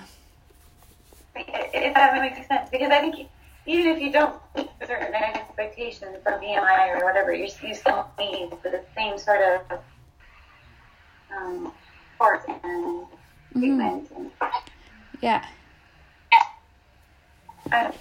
If 1.36 1.94
that 1.94 2.20
makes 2.20 2.48
sense, 2.48 2.68
because 2.70 2.90
I 2.90 3.00
think 3.00 3.28
even 3.70 3.86
if 3.92 4.02
you 4.02 4.10
don't 4.10 4.34
meet 4.56 4.68
certain 4.84 5.14
expectations 5.14 6.16
from 6.24 6.40
BMI 6.40 6.96
or 7.00 7.04
whatever, 7.04 7.32
you 7.32 7.48
you 7.62 7.74
still 7.74 8.06
need 8.18 8.50
for 8.62 8.70
the 8.70 8.82
same 8.96 9.16
sort 9.16 9.40
of 9.40 9.78
um, 11.36 11.72
support 12.12 12.42
and 12.64 13.06
treatment. 13.52 14.10
And, 14.16 14.30
Yeah. 15.20 15.44
uh, 17.70 17.92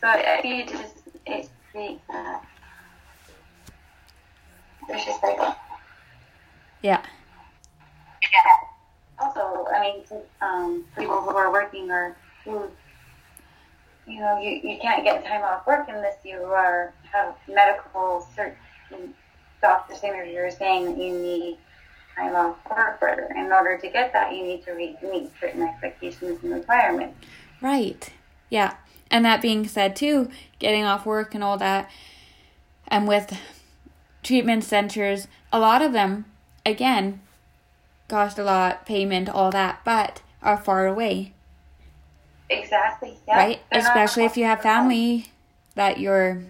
so 0.00 0.08
I 0.08 0.40
think 0.42 0.70
it 0.70 0.72
just 0.72 0.96
it 1.26 1.48
creates 1.70 2.02
a 2.10 2.40
vicious 4.88 5.20
cycle. 5.20 5.54
Yeah. 6.82 7.02
Also, 9.20 9.66
I 9.72 9.80
mean, 9.80 10.22
um, 10.40 10.84
people 10.98 11.20
who 11.20 11.36
are 11.36 11.52
working 11.52 11.88
or 11.92 12.16
who, 12.44 12.68
you 14.06 14.20
know, 14.20 14.40
you, 14.40 14.50
you 14.50 14.78
can't 14.80 15.04
get 15.04 15.24
time 15.24 15.42
off 15.42 15.66
work 15.66 15.86
unless 15.88 16.16
you 16.24 16.38
are 16.38 16.92
have 17.12 17.34
medical 17.48 18.26
certain 18.34 19.14
doctor 19.60 19.94
signatures 19.94 20.56
saying 20.56 20.86
that 20.86 20.98
you 20.98 21.12
need 21.12 21.58
time 22.16 22.34
off 22.34 22.56
work. 22.68 23.00
Further, 23.00 23.28
in 23.36 23.52
order 23.52 23.78
to 23.78 23.88
get 23.88 24.12
that, 24.12 24.34
you 24.34 24.42
need 24.42 24.64
to 24.64 24.72
re- 24.72 24.96
meet 25.02 25.30
certain 25.40 25.62
expectations 25.62 26.42
and 26.42 26.52
requirements. 26.52 27.16
Right. 27.60 28.12
Yeah. 28.50 28.74
And 29.10 29.24
that 29.24 29.42
being 29.42 29.68
said, 29.68 29.94
too, 29.94 30.30
getting 30.58 30.84
off 30.84 31.06
work 31.06 31.34
and 31.34 31.44
all 31.44 31.58
that, 31.58 31.90
and 32.88 33.06
with 33.06 33.38
treatment 34.22 34.64
centers, 34.64 35.28
a 35.52 35.58
lot 35.58 35.82
of 35.82 35.92
them, 35.92 36.24
again, 36.64 37.20
cost 38.08 38.38
a 38.38 38.44
lot, 38.44 38.86
payment, 38.86 39.28
all 39.28 39.50
that, 39.50 39.80
but 39.84 40.22
are 40.42 40.56
far 40.56 40.86
away, 40.86 41.32
Exactly. 42.58 43.16
Yeah. 43.26 43.36
right? 43.36 43.60
They're 43.70 43.80
Especially 43.80 44.24
if 44.24 44.36
you 44.36 44.44
have 44.44 44.60
close 44.60 44.72
to 44.72 44.78
home. 44.80 44.90
family 44.90 45.32
that 45.74 45.98
you're 45.98 46.42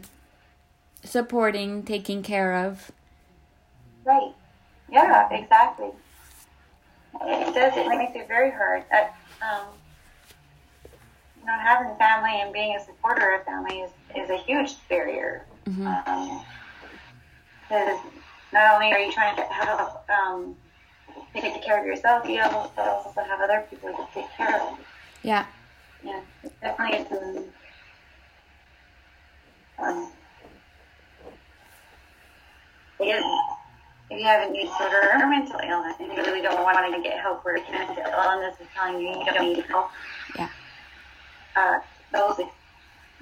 supporting, 1.04 1.82
taking 1.82 2.23
care 2.23 2.54
of. 2.54 2.90
Right. 4.04 4.32
Yeah, 4.90 5.28
exactly. 5.30 5.90
It 7.21 7.54
does. 7.54 7.76
It 7.76 7.88
makes 7.97 8.16
it 8.16 8.26
very 8.26 8.50
hard. 8.50 8.85
That, 8.90 9.14
um, 9.42 9.66
you 11.40 11.47
know, 11.47 11.52
having 11.59 11.94
family 11.97 12.40
and 12.40 12.52
being 12.52 12.76
a 12.76 12.80
supporter 12.85 13.35
of 13.35 13.44
family 13.44 13.80
is, 13.80 13.90
is 14.16 14.30
a 14.30 14.38
huge 14.38 14.75
barrier. 14.88 15.44
hmm 15.66 15.87
Um, 15.87 16.44
because 17.68 17.99
not 18.52 18.75
only 18.75 18.92
are 18.92 18.99
you 18.99 19.11
trying 19.12 19.37
to 19.37 19.44
have, 19.44 19.97
um, 20.11 20.54
take 21.32 21.62
care 21.62 21.80
of 21.80 21.87
yourself, 21.87 22.28
you 22.28 22.40
also 22.42 23.23
have 23.23 23.40
other 23.40 23.64
people 23.71 23.90
to 23.90 24.06
take 24.12 24.28
care 24.37 24.61
of. 24.61 24.78
Yeah. 25.23 25.47
Yeah, 26.02 26.21
it 26.42 26.52
definitely 26.61 26.99
is. 26.99 27.52
Um, 29.78 29.86
um, 29.86 30.12
if 33.00 33.25
you 34.10 34.25
have 34.26 34.49
a 34.49 34.52
need 34.52 34.67
disorder 34.67 35.10
or 35.15 35.28
mental 35.28 35.60
illness 35.60 35.97
and 35.99 36.08
you 36.08 36.17
really 36.17 36.43
don't 36.43 36.62
want 36.62 36.95
to 36.95 37.02
get 37.02 37.19
help 37.21 37.45
where 37.45 37.56
mental 37.71 37.97
illness 38.04 38.54
is 38.60 38.69
telling 38.76 39.00
you 39.00 39.08
you 39.08 39.25
don't 39.25 39.43
need 39.43 39.65
help, 39.69 39.91
Yeah. 40.34 40.49
uh, 41.56 41.78
those 42.12 42.41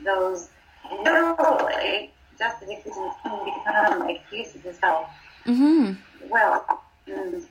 those 0.04 0.50
like, 0.90 2.12
justifications 2.38 3.14
can 3.22 3.44
become 3.44 4.08
excuses 4.08 4.64
as 4.66 4.78
well. 4.82 5.14
Mm-hmm. 5.46 5.92
Well, 6.20 6.66
and, 7.06 7.42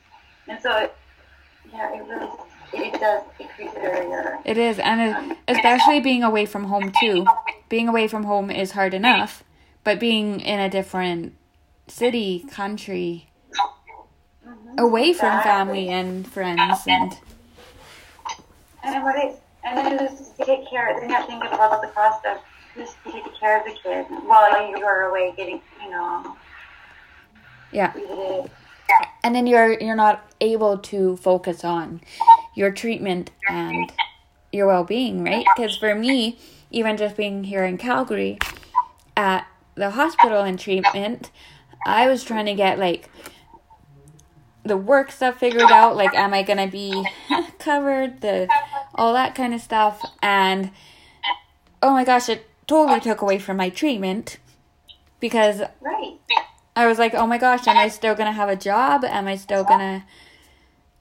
and 0.48 0.62
so 0.62 0.78
it, 0.78 0.96
yeah, 1.72 1.94
it 1.94 2.04
really 2.08 2.28
it 2.74 3.00
does 3.00 3.24
increase 3.40 3.72
barrier. 3.74 4.36
Uh, 4.38 4.42
it 4.46 4.58
is, 4.58 4.80
and 4.80 5.16
um, 5.16 5.38
especially 5.48 6.00
being 6.00 6.24
away 6.24 6.46
from 6.46 6.66
home 6.66 6.92
too. 7.00 7.26
Being 7.70 7.88
away 7.88 8.08
from 8.08 8.24
home 8.24 8.50
is 8.50 8.72
hard 8.72 8.94
enough, 8.94 9.44
but 9.84 10.00
being 10.00 10.40
in 10.40 10.60
a 10.60 10.70
different 10.70 11.36
city, 11.88 12.46
country, 12.52 13.30
mm-hmm. 14.46 14.80
away 14.80 15.14
from 15.14 15.38
Exactly. 15.38 15.52
family 15.52 15.90
and 15.90 16.28
friends, 16.28 16.86
and 16.88 17.18
And 18.84 19.04
what 19.04 19.16
it, 19.18 19.40
and 19.64 19.78
then 19.78 20.00
who's 20.00 20.30
to 20.30 20.46
take 20.46 20.70
care? 20.70 20.96
Then 21.00 21.10
you 21.10 21.16
have 21.16 21.26
to 21.26 21.32
think 21.32 21.44
about 21.44 21.82
the 21.82 21.90
cost 21.90 22.26
of 22.26 22.38
who's 22.74 22.90
to 23.06 23.12
take 23.12 23.40
care 23.40 23.60
of 23.60 23.66
the 23.66 23.76
kid 23.84 24.06
while 24.26 24.70
you 24.70 24.84
are 24.86 25.10
away 25.10 25.34
getting, 25.36 25.62
you 25.84 25.90
know, 25.90 26.36
yeah, 27.72 27.94
and 29.24 29.36
then 29.36 29.46
you're 29.48 29.80
you're 29.80 29.96
not 29.96 30.26
able 30.42 30.78
to 30.78 31.18
focus 31.18 31.64
on 31.64 32.02
your 32.60 32.72
treatment 32.72 33.32
and 33.48 33.90
your 34.52 34.68
well-being, 34.68 35.24
right? 35.24 35.46
Because 35.56 35.78
for 35.78 35.96
me, 35.96 36.38
even 36.72 36.98
just 36.98 37.16
being 37.16 37.46
here 37.46 37.64
in 37.64 37.78
Calgary 37.78 38.38
at 39.16 39.48
the 39.76 39.92
hospital 39.92 40.44
in 40.44 40.58
treatment, 40.58 41.32
I 41.86 42.10
was 42.10 42.22
trying 42.26 42.48
to 42.48 42.54
get 42.54 42.78
like 42.78 43.10
the 44.64 44.76
work 44.76 45.10
stuff 45.10 45.40
figured 45.40 45.72
out. 45.72 45.96
Like, 45.96 46.14
am 46.14 46.34
I 46.34 46.44
gonna 46.44 46.68
be 46.68 47.06
covered? 47.60 48.20
The 48.20 48.50
all 48.94 49.14
that 49.14 49.36
kind 49.36 49.54
of 49.54 49.62
stuff, 49.62 50.04
and 50.22 50.72
oh 51.82 51.92
my 51.94 52.04
gosh, 52.04 52.28
it 52.28 52.46
totally 52.68 53.00
took 53.00 53.22
away 53.22 53.40
from 53.40 53.56
my 53.56 53.70
treatment 53.70 54.38
because 55.22 55.62
Right. 55.80 56.18
I 56.76 56.88
was 56.88 57.00
like, 57.00 57.14
oh 57.14 57.26
my 57.26 57.38
gosh, 57.38 57.66
am 57.68 57.78
I 57.78 57.88
still 57.88 58.16
gonna 58.16 58.34
have 58.34 58.50
a 58.50 58.58
job? 58.58 59.06
Am 59.06 59.28
I 59.28 59.38
still 59.38 59.64
gonna 59.64 60.04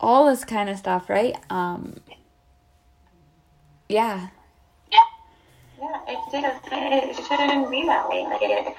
all 0.00 0.26
this 0.26 0.44
kind 0.44 0.68
of 0.68 0.78
stuff, 0.78 1.08
right? 1.08 1.37
Um, 1.50 2.00
yeah, 3.88 4.28
Yeah, 5.80 6.00
it, 6.08 6.18
it, 6.34 7.11
it 7.11 7.24
shouldn't 7.26 7.70
be 7.70 7.84
that 7.87 8.08
way. 8.08 8.24
Like 8.24 8.42
it, 8.42 8.74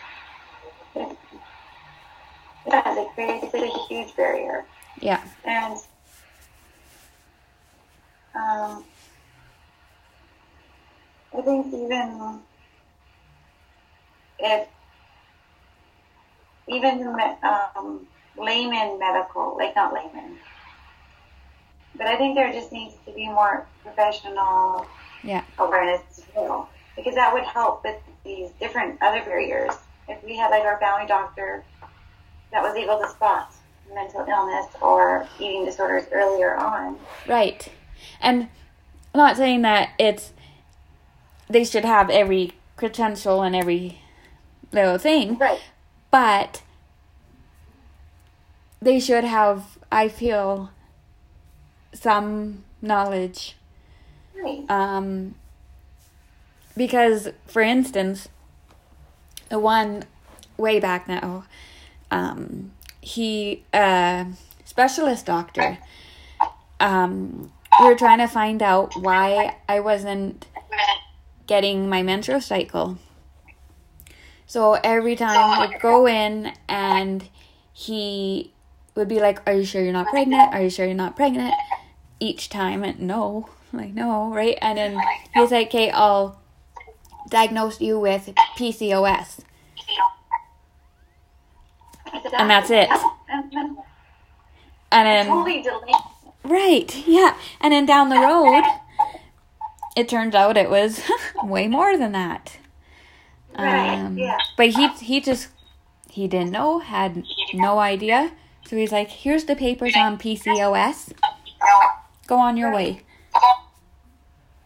it, 0.96 1.18
it 2.66 2.70
does. 2.70 2.98
It 2.98 3.08
creates 3.16 3.54
a 3.54 3.68
huge 3.88 4.16
barrier. 4.16 4.66
yeah, 5.02 5.24
And 5.46 5.76
um, 8.36 8.84
I 11.38 11.42
think 11.44 11.68
even 11.74 12.40
if 14.40 14.68
even 16.68 17.16
um, 17.44 18.08
layman 18.38 19.00
medical, 19.00 19.56
like 19.58 19.76
not 19.76 19.94
layman, 19.94 20.38
but 22.00 22.08
I 22.08 22.16
think 22.16 22.36
there 22.36 22.52
just 22.52 22.72
needs 22.72 22.96
to 23.06 23.12
be 23.12 23.28
more 23.28 23.68
professional 23.84 24.88
yeah, 25.24 25.44
awareness 25.60 26.02
as 26.18 26.24
well, 26.36 26.70
because 26.96 27.14
that 27.14 27.32
would 27.32 27.44
help 27.44 27.84
with 27.84 27.98
these 28.24 28.50
different 28.60 28.98
other 29.02 29.22
barriers. 29.24 29.74
If 30.08 30.24
we 30.24 30.36
had 30.36 30.50
like 30.50 30.64
our 30.64 30.80
family 30.80 31.06
doctor 31.06 31.64
that 32.52 32.64
was 32.64 32.76
able 32.76 32.98
to 33.00 33.08
spot 33.10 33.54
mental 33.94 34.26
illness 34.28 34.66
or 34.82 35.28
eating 35.40 35.66
disorders 35.66 36.06
earlier 36.12 36.56
on, 36.56 36.98
right. 37.28 37.70
And 38.22 38.48
not 39.14 39.38
saying 39.38 39.62
that 39.64 39.90
it's 40.00 40.32
they 41.50 41.64
should 41.66 41.86
have 41.86 42.10
every 42.10 42.54
credential 42.78 43.42
and 43.42 43.56
every 43.56 44.00
little 44.72 44.98
thing, 44.98 45.38
right? 45.38 45.60
but 46.12 46.64
they 48.82 49.00
should 49.00 49.26
have, 49.26 49.78
I 49.92 50.08
feel, 50.08 50.72
some 51.94 52.64
knowledge 52.82 53.56
Right. 54.42 54.64
Um, 54.70 55.36
because, 56.78 57.30
for 57.46 57.62
instance, 57.62 58.30
the 59.50 59.60
one 59.60 60.04
way 60.58 60.80
back 60.80 61.08
now, 61.08 61.46
um, 62.12 62.72
he, 63.02 63.66
uh, 63.74 64.26
specialist 64.64 65.26
doctor, 65.26 65.78
um, 66.80 67.52
we 67.80 67.86
were 67.86 67.96
trying 67.96 68.20
to 68.20 68.28
find 68.28 68.64
out 68.64 68.96
why 68.96 69.58
I 69.68 69.80
wasn't 69.80 70.48
getting 71.48 71.90
my 71.90 72.02
menstrual 72.04 72.42
cycle. 72.42 72.98
So 74.46 74.74
every 74.84 75.16
time 75.16 75.70
we'd 75.70 75.80
go 75.82 76.08
in 76.08 76.54
and 76.68 77.28
he 77.74 78.54
would 78.96 79.08
be 79.08 79.20
like, 79.20 79.42
Are 79.48 79.54
you 79.54 79.66
sure 79.66 79.84
you're 79.84 79.94
not 79.94 80.08
pregnant? 80.08 80.54
Are 80.54 80.62
you 80.62 80.70
sure 80.70 80.86
you're 80.86 80.96
not 80.96 81.16
pregnant? 81.16 81.54
Each 82.20 82.50
time, 82.50 82.84
and 82.84 83.00
no, 83.00 83.50
like, 83.72 83.94
no, 83.94 84.34
right? 84.34 84.58
And 84.62 84.78
then 84.78 85.00
he's 85.34 85.52
like, 85.52 85.68
Okay, 85.68 85.90
I'll 85.92 86.40
diagnose 87.30 87.80
you 87.80 88.00
with 88.00 88.34
PCOS. 88.58 89.40
And 92.38 92.50
that's 92.50 92.70
it. 92.72 92.90
And 93.30 93.52
then 93.52 93.78
And 94.92 95.08
then, 95.08 95.28
totally 95.28 95.62
delayed. 95.62 95.96
right, 96.44 97.08
yeah. 97.08 97.36
And 97.62 97.72
then 97.72 97.86
down 97.86 98.10
the 98.10 98.18
road, 98.20 98.64
it 99.96 100.10
turns 100.10 100.34
out 100.36 100.58
it 100.58 100.70
was 100.70 101.02
way 101.44 101.68
more 101.68 101.98
than 101.98 102.12
that. 102.14 102.58
Um, 103.56 104.18
yeah. 104.18 104.38
But 104.58 104.70
he 104.70 104.88
he 104.88 105.22
just 105.22 105.50
he 106.10 106.28
didn't 106.28 106.52
know, 106.52 106.80
had 106.80 107.24
no 107.54 107.80
idea. 107.80 108.32
So 108.66 108.76
he's 108.76 108.92
like, 108.92 109.10
"Here's 109.10 109.46
the 109.46 109.56
papers 109.56 109.96
on 109.96 110.18
PCOS. 110.18 111.12
Go 112.30 112.38
on 112.38 112.58
your 112.58 112.72
way." 112.72 113.02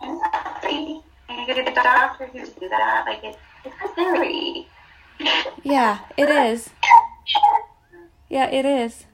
Exactly. 0.02 1.02
You 1.30 1.46
get 1.48 1.66
a 1.66 1.74
doctor 1.74 2.26
who 2.26 2.46
do 2.46 2.68
that. 2.68 3.06
Like 3.08 3.24
it's 3.24 3.38
it's 3.64 3.92
scary. 3.94 4.68
Yeah, 5.64 6.00
it 6.18 6.30
is. 6.30 6.72
Yeah, 8.28 8.48
it 8.48 8.66
is. 8.66 9.06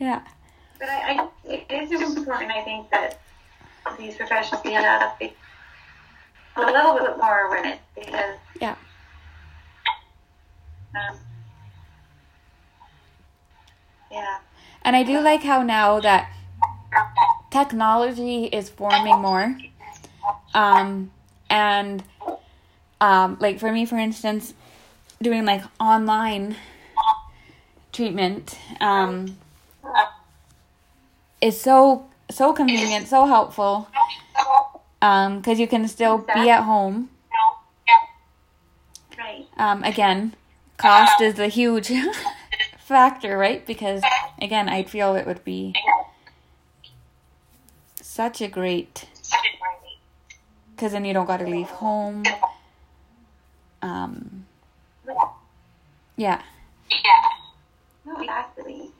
Yeah. 0.00 0.22
But 0.80 0.88
I, 0.88 1.20
I 1.20 1.28
it 1.44 1.92
is 1.92 2.16
important. 2.16 2.50
I 2.50 2.64
think 2.64 2.90
that 2.90 3.20
these 3.96 4.16
professionals 4.16 4.64
have 4.64 5.12
a 5.20 5.30
little 6.60 6.98
bit 6.98 7.16
more 7.16 7.46
awareness 7.46 7.78
because 7.94 8.36
Yeah. 8.60 8.74
um, 10.96 11.18
yeah. 14.10 14.38
And 14.82 14.96
I 14.96 15.04
do 15.04 15.20
like 15.20 15.44
how 15.44 15.62
now 15.62 16.00
that 16.00 16.28
technology 17.50 18.46
is 18.46 18.68
forming 18.68 19.20
more. 19.20 19.56
Um, 20.54 21.10
and 21.48 22.02
um, 23.00 23.36
like 23.40 23.58
for 23.60 23.70
me, 23.70 23.86
for 23.86 23.96
instance, 23.96 24.54
doing 25.22 25.44
like 25.44 25.62
online 25.78 26.56
treatment 27.92 28.58
um, 28.80 29.36
is 31.40 31.60
so 31.60 32.06
so 32.30 32.52
convenient, 32.52 33.06
so 33.06 33.26
helpful. 33.26 33.88
Um, 35.02 35.38
because 35.38 35.60
you 35.60 35.68
can 35.68 35.86
still 35.86 36.18
be 36.18 36.48
at 36.48 36.62
home. 36.62 37.10
Um, 39.56 39.84
again, 39.84 40.34
cost 40.76 41.20
is 41.20 41.38
a 41.38 41.46
huge 41.46 41.92
factor, 42.78 43.38
right? 43.38 43.64
Because 43.64 44.02
again, 44.40 44.68
I 44.68 44.82
feel 44.82 45.14
it 45.14 45.26
would 45.26 45.44
be 45.44 45.74
such 48.14 48.40
a 48.40 48.46
great 48.46 49.08
because 50.70 50.92
then 50.92 51.04
you 51.04 51.12
don't 51.12 51.26
got 51.26 51.38
to 51.38 51.46
leave 51.46 51.66
home. 51.66 52.22
Um, 53.82 54.46
yeah, 56.16 56.40
No, 58.04 58.20
exactly. 58.20 58.90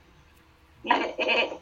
Yeah, 0.83 1.07
it, 1.07 1.15
it, 1.19 1.53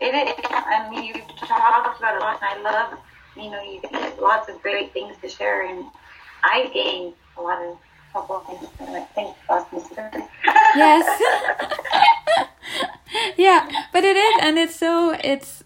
it, 0.00 0.14
it, 0.14 0.46
I 0.50 0.90
mean, 0.90 1.04
you 1.04 1.12
talked 1.38 1.98
about 1.98 2.16
it 2.16 2.22
a 2.22 2.24
lot, 2.24 2.42
and 2.42 2.66
I 2.66 2.70
love, 2.72 2.98
you 3.36 3.50
know, 3.50 3.62
you 3.62 3.80
get 3.80 4.20
lots 4.20 4.48
of 4.48 4.60
great 4.60 4.92
things 4.92 5.16
to 5.22 5.28
share, 5.28 5.64
and 5.64 5.84
I 6.42 6.68
gained 6.74 7.14
a 7.38 7.40
lot 7.40 7.62
of 7.64 7.78
helpful 8.12 8.40
things. 8.40 8.68
And 8.80 8.96
I 8.96 9.00
think 9.14 9.36
Boston 9.48 9.80
yes, 10.74 11.22
yeah. 13.36 13.84
But 13.92 14.02
it 14.02 14.16
is, 14.16 14.40
and 14.42 14.58
it's 14.58 14.74
so 14.74 15.16
it's 15.22 15.62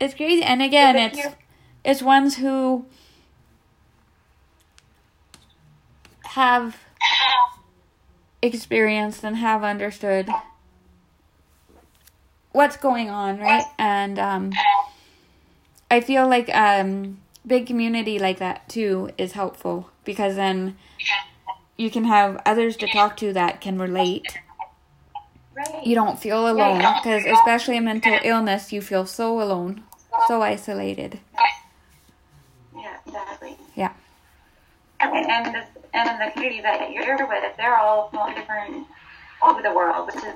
it's 0.00 0.14
crazy. 0.14 0.42
And 0.42 0.62
again, 0.62 0.96
it's 0.96 1.18
you. 1.18 1.32
it's 1.84 2.02
ones 2.02 2.36
who 2.36 2.86
have 6.24 6.76
experienced 8.42 9.24
and 9.24 9.36
have 9.36 9.62
understood 9.62 10.28
what's 12.52 12.76
going 12.76 13.10
on, 13.10 13.38
right? 13.38 13.64
And 13.78 14.18
um, 14.18 14.52
I 15.90 16.00
feel 16.00 16.28
like 16.28 16.54
um, 16.54 17.18
big 17.46 17.66
community 17.66 18.18
like 18.18 18.38
that 18.38 18.68
too 18.68 19.10
is 19.18 19.32
helpful 19.32 19.90
because 20.04 20.36
then 20.36 20.76
you 21.76 21.90
can 21.90 22.04
have 22.04 22.40
others 22.46 22.76
to 22.78 22.86
talk 22.86 23.16
to 23.18 23.32
that 23.32 23.60
can 23.60 23.78
relate. 23.78 24.38
Right. 25.54 25.86
You 25.86 25.94
don't 25.94 26.18
feel 26.18 26.48
alone 26.48 26.78
because, 26.78 27.24
especially 27.26 27.76
in 27.76 27.84
mental 27.84 28.18
illness, 28.24 28.72
you 28.72 28.80
feel 28.80 29.06
so 29.06 29.40
alone, 29.40 29.84
so 30.26 30.42
isolated. 30.42 31.20
Yeah, 32.76 32.96
exactly. 33.06 33.56
Yeah. 33.76 33.92
And, 34.98 35.30
and, 35.30 35.54
this, 35.54 35.66
and 35.92 36.20
the 36.20 36.32
community 36.32 36.60
that 36.62 36.90
you're 36.90 37.28
with, 37.28 37.56
they're 37.56 37.76
all 37.76 38.10
from 38.10 38.34
different, 38.34 38.86
all 39.40 39.52
over 39.52 39.62
the 39.62 39.72
world, 39.72 40.06
which 40.06 40.24
is 40.24 40.34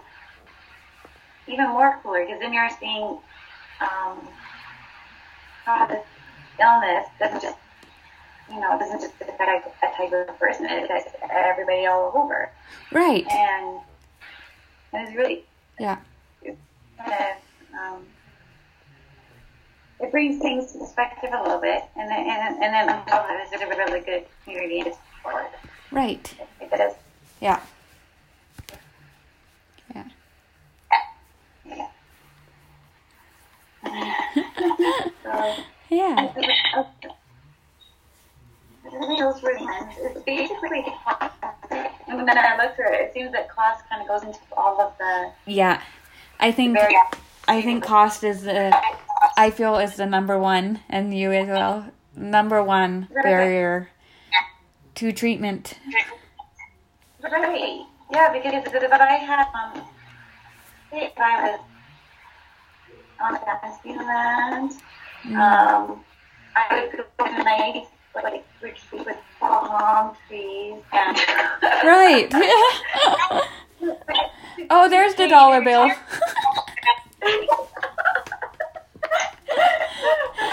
even 1.49 1.69
more 1.71 1.99
cooler 2.03 2.25
because 2.25 2.41
then 2.41 2.53
you're 2.53 2.71
seeing 2.79 3.19
um, 3.81 4.29
how 5.65 5.87
this 5.87 6.05
illness 6.61 7.09
doesn't 7.19 7.43
just, 7.43 7.59
you 8.51 8.61
know, 8.61 8.79
doesn't 8.79 9.01
just 9.01 9.15
affect 9.21 9.69
a 9.83 9.97
type 9.97 10.13
of 10.13 10.39
person, 10.39 10.67
it 10.67 10.85
affects 10.85 11.13
everybody 11.29 11.87
all 11.87 12.13
over. 12.15 12.51
Right. 12.93 13.27
And, 13.33 13.81
and 14.93 15.09
it's 15.09 15.17
really, 15.17 15.45
Yeah. 15.79 15.99
kind 16.45 17.13
of, 17.13 17.79
um, 17.79 18.07
it 20.01 20.11
brings 20.11 20.41
things 20.41 20.73
to 20.73 20.79
perspective 20.79 21.31
a 21.33 21.43
little 21.43 21.61
bit, 21.61 21.85
and 21.97 22.11
then, 22.11 22.27
and, 22.29 22.63
and 22.63 22.75
then 22.75 22.89
on 22.89 23.05
top 23.07 23.25
of 23.25 23.31
it, 23.31 23.49
it's 23.53 23.63
a 23.63 23.67
really 23.67 24.01
good 24.01 24.25
community 24.45 24.81
and 24.81 24.95
support. 25.17 25.47
Right. 25.91 26.35
It 26.61 26.71
does. 26.71 26.95
Yeah. 27.41 27.61
Yeah. 29.95 30.05
Yeah. 31.65 31.89
so, 35.23 35.55
Yeah. 35.91 36.33
those 39.19 39.43
were 39.43 39.57
ones. 39.59 39.95
It's 39.99 40.21
basically, 40.25 40.85
and 42.09 42.27
then 42.29 42.39
I 42.39 42.57
looked 42.63 42.77
through 42.77 42.93
it, 42.93 43.01
it 43.01 43.13
seems 43.15 43.33
that 43.33 43.49
cost 43.51 43.85
kind 43.89 44.03
of 44.03 44.09
goes 44.09 44.23
into 44.23 44.39
all 44.39 44.43
of 44.43 44.48
the 44.48 44.48
Yeah. 45.49 45.83
I 46.39 46.53
think. 46.53 46.79
I 47.49 47.63
think 47.63 47.83
cost 47.83 48.25
is 48.25 48.43
the 48.43 48.79
I 49.37 49.51
feel 49.51 49.79
is 49.79 49.97
the 49.97 50.05
number 50.05 50.39
one 50.39 50.81
and 50.89 51.17
you 51.17 51.33
as 51.33 51.49
well. 51.49 51.91
Number 52.15 52.63
one 52.63 53.09
barrier 53.23 53.89
to 54.97 55.13
treatment. 55.13 55.79
Right. 57.23 57.87
Yeah, 58.11 58.33
because 58.33 58.65
but 58.73 59.01
I 59.01 59.15
had 59.15 59.47
um, 59.55 59.83
I 60.93 61.11
was 61.43 61.61
on 63.21 63.33
the 63.33 63.41
Fantasy 63.41 63.97
Land, 63.97 64.73
um, 65.37 66.05
I 66.57 66.67
would 66.73 66.93
go 66.93 67.27
to 67.27 67.45
nice 67.45 67.87
like 68.15 68.45
retreat 68.61 69.07
with 69.07 69.17
palm 69.39 70.17
trees 70.27 70.83
and. 70.93 71.19
Right. 71.85 72.33
oh, 74.71 74.89
there's 74.89 75.15
the 75.15 75.29
dollar 75.29 75.63
bill. 75.63 75.89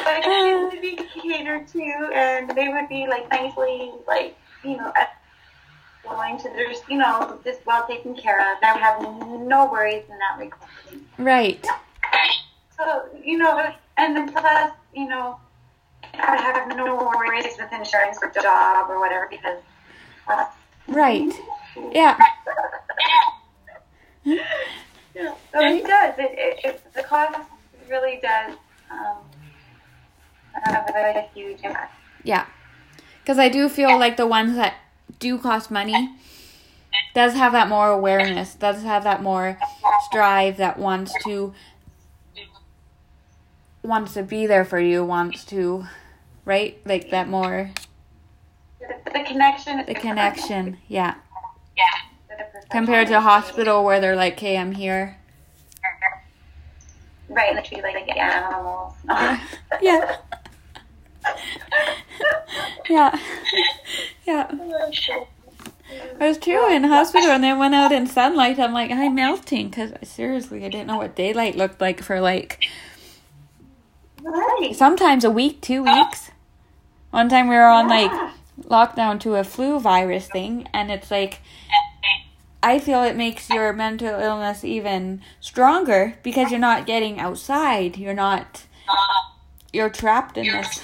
like 0.06 0.24
kids 0.24 0.74
would 0.74 0.82
be 0.82 0.96
catered 1.22 1.68
to, 1.70 2.10
and 2.14 2.50
they 2.52 2.70
would 2.70 2.90
be 2.90 3.08
like 3.08 3.30
nicely, 3.30 3.92
like 4.08 4.38
you 4.64 4.78
know, 4.78 4.92
going 6.04 6.38
to 6.38 6.50
there's 6.50 6.82
you 6.90 6.98
know 6.98 7.40
just 7.44 7.66
well 7.66 7.86
taken 7.88 8.16
care 8.16 8.40
of. 8.40 8.58
I 8.62 8.74
would 8.74 8.82
have 8.82 9.02
no 9.42 9.70
worries 9.72 10.04
in 10.10 10.18
that 10.18 10.38
regard. 10.40 10.70
right. 11.18 11.66
So 12.78 13.08
you 13.24 13.38
know, 13.38 13.72
and 13.98 14.16
then 14.16 14.32
plus 14.32 14.72
you 14.94 15.08
know, 15.08 15.40
I 16.14 16.32
would 16.32 16.40
have 16.42 16.78
no 16.78 16.96
worries 16.96 17.56
with 17.60 17.72
insurance 17.72 18.20
or 18.22 18.30
job 18.30 18.90
or 18.90 19.00
whatever 19.00 19.28
because. 19.30 19.60
Uh, 20.28 20.46
Right. 20.88 21.34
Yeah. 21.92 22.18
Yeah, 24.26 25.34
so 25.54 25.60
it 25.62 25.86
does. 25.86 26.16
It, 26.18 26.32
it, 26.38 26.66
it, 26.66 26.94
the 26.94 27.04
cost 27.04 27.40
really 27.90 28.20
does 28.22 28.58
um, 28.92 29.18
have 30.64 30.90
a 30.90 31.28
huge 31.34 31.62
impact. 31.64 31.94
Yeah. 32.24 32.46
Cuz 33.26 33.40
I 33.40 33.50
do 33.50 33.70
feel 33.70 33.98
like 33.98 34.18
the 34.18 34.28
ones 34.28 34.56
that 34.56 34.76
do 35.20 35.38
cost 35.38 35.72
money 35.72 36.10
does 37.14 37.34
have 37.34 37.54
that 37.54 37.70
more 37.70 37.90
awareness, 37.90 38.56
does 38.56 38.84
have 38.84 39.04
that 39.04 39.22
more 39.24 39.58
strive 40.06 40.58
that 40.58 40.78
wants 40.78 41.14
to 41.24 41.54
wants 43.84 44.14
to 44.16 44.24
be 44.24 44.46
there 44.48 44.66
for 44.66 44.80
you, 44.80 45.04
wants 45.06 45.46
to 45.46 45.86
right? 46.44 46.80
Like 46.86 47.10
that 47.12 47.28
more 47.28 47.72
The, 48.80 48.96
the 49.06 49.24
connection. 49.24 49.86
the 49.86 49.96
connection. 49.96 50.78
Yeah. 50.88 51.16
Professional 51.16 52.05
Compared 52.72 53.08
to 53.08 53.18
a 53.18 53.22
hospital 53.22 53.84
where 53.84 54.00
they're 54.00 54.16
like, 54.16 54.34
"Okay, 54.34 54.58
I'm 54.58 54.74
here." 54.74 55.18
Right, 57.30 57.64
treat 57.66 57.84
like, 57.84 57.96
like 57.96 58.18
animals. 58.18 58.94
Yeah. 59.82 60.18
Yeah. 62.90 63.20
Yeah. 64.26 64.52
It 65.92 66.20
was 66.20 66.38
true 66.38 66.72
in 66.72 66.84
hospital, 66.84 67.32
and 67.32 67.44
then 67.44 67.58
went 67.58 67.76
out 67.76 67.92
in 67.92 68.08
sunlight. 68.08 68.60
I'm 68.60 68.74
like, 68.74 68.92
I'm 68.92 69.16
melting 69.16 69.70
because 69.70 69.92
seriously, 70.04 70.66
I 70.66 70.70
didn't 70.70 70.88
know 70.88 70.98
what 70.98 71.16
daylight 71.16 71.56
looked 71.56 71.82
like 71.82 72.02
for 72.04 72.20
like 72.22 72.64
Right. 74.26 74.76
Sometimes 74.76 75.24
a 75.24 75.30
week, 75.30 75.62
two 75.62 75.84
weeks. 75.84 76.32
One 77.12 77.30
time 77.30 77.48
we 77.48 77.56
were 77.56 77.68
on 77.68 77.88
like 77.88 78.12
lockdown 78.64 79.20
to 79.22 79.36
a 79.36 79.44
flu 79.44 79.80
virus 79.80 80.28
thing, 80.28 80.68
and 80.74 80.92
it's 80.92 81.12
like 81.12 81.42
I 82.66 82.80
feel 82.80 83.04
it 83.04 83.16
makes 83.16 83.48
your 83.52 83.74
mental 83.74 84.20
illness 84.20 84.64
even 84.64 85.22
stronger 85.40 86.16
because 86.24 86.50
you're 86.50 86.60
not 86.60 86.88
getting 86.88 87.20
outside. 87.20 87.96
You're 87.96 88.16
not. 88.16 88.66
You're 89.72 89.92
trapped 89.92 90.36
in 90.36 90.48
this 90.48 90.82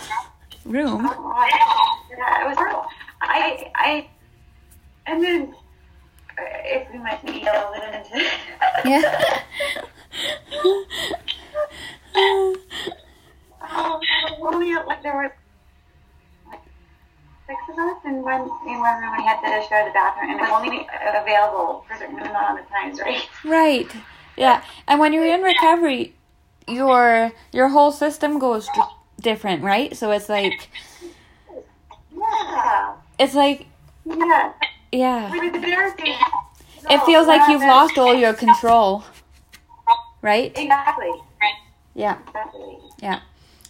room. 0.64 1.06
Yeah, 1.06 2.44
it 2.44 2.48
was 2.48 2.56
horrible. 2.56 2.86
I, 3.20 3.72
I, 3.74 4.08
and 5.08 5.24
then 5.24 5.56
uh, 6.38 6.44
if 6.66 6.92
we 6.94 7.00
might 7.00 7.26
be 7.26 7.48
a 7.48 7.72
little 7.72 7.94
into 7.94 8.30
Yeah. 8.86 9.42
Um, 13.72 14.00
only 14.40 14.76
like 14.76 15.02
there 15.02 15.16
were 15.16 15.34
six 17.52 17.70
of 17.70 17.78
us 17.80 17.98
in 18.06 18.22
one 18.22 18.42
in 18.68 18.80
one 18.80 19.02
room. 19.02 19.18
We 19.18 19.24
had 19.24 19.42
to 19.42 19.68
share 19.68 19.86
the 19.86 19.92
bathroom, 19.92 20.32
and 20.32 20.40
it 20.40 20.44
was 20.44 20.52
only 20.52 20.88
available 21.22 21.86
for 21.88 21.94
a 21.94 21.98
certain 22.00 22.20
amount 22.20 22.60
of 22.60 22.70
times, 22.70 23.00
right? 23.00 23.24
Right. 23.44 23.92
Yeah. 24.38 24.64
And 24.88 25.00
when 25.00 25.14
you're 25.14 25.26
in 25.26 25.42
recovery, 25.42 26.14
your 26.68 27.32
your 27.52 27.70
whole 27.70 27.92
system 27.92 28.40
goes 28.40 28.68
d- 28.74 28.82
different, 29.22 29.64
right? 29.64 29.96
So 29.96 30.12
it's 30.12 30.30
like 30.30 30.70
Yeah, 32.16 32.96
it's 33.20 33.36
like 33.36 33.68
yeah. 34.06 34.54
yeah. 34.92 35.32
We 35.32 35.50
were 35.50 35.60
there. 35.60 35.96
It 36.90 37.06
feels 37.06 37.28
like 37.28 37.48
you've 37.50 37.62
lost 37.62 37.98
all 37.98 38.16
your 38.16 38.34
control. 38.34 39.04
Right? 40.22 40.52
Exactly. 40.56 41.12
Yeah. 41.96 42.18
Exactly. 42.28 42.78
Yeah. 43.02 43.22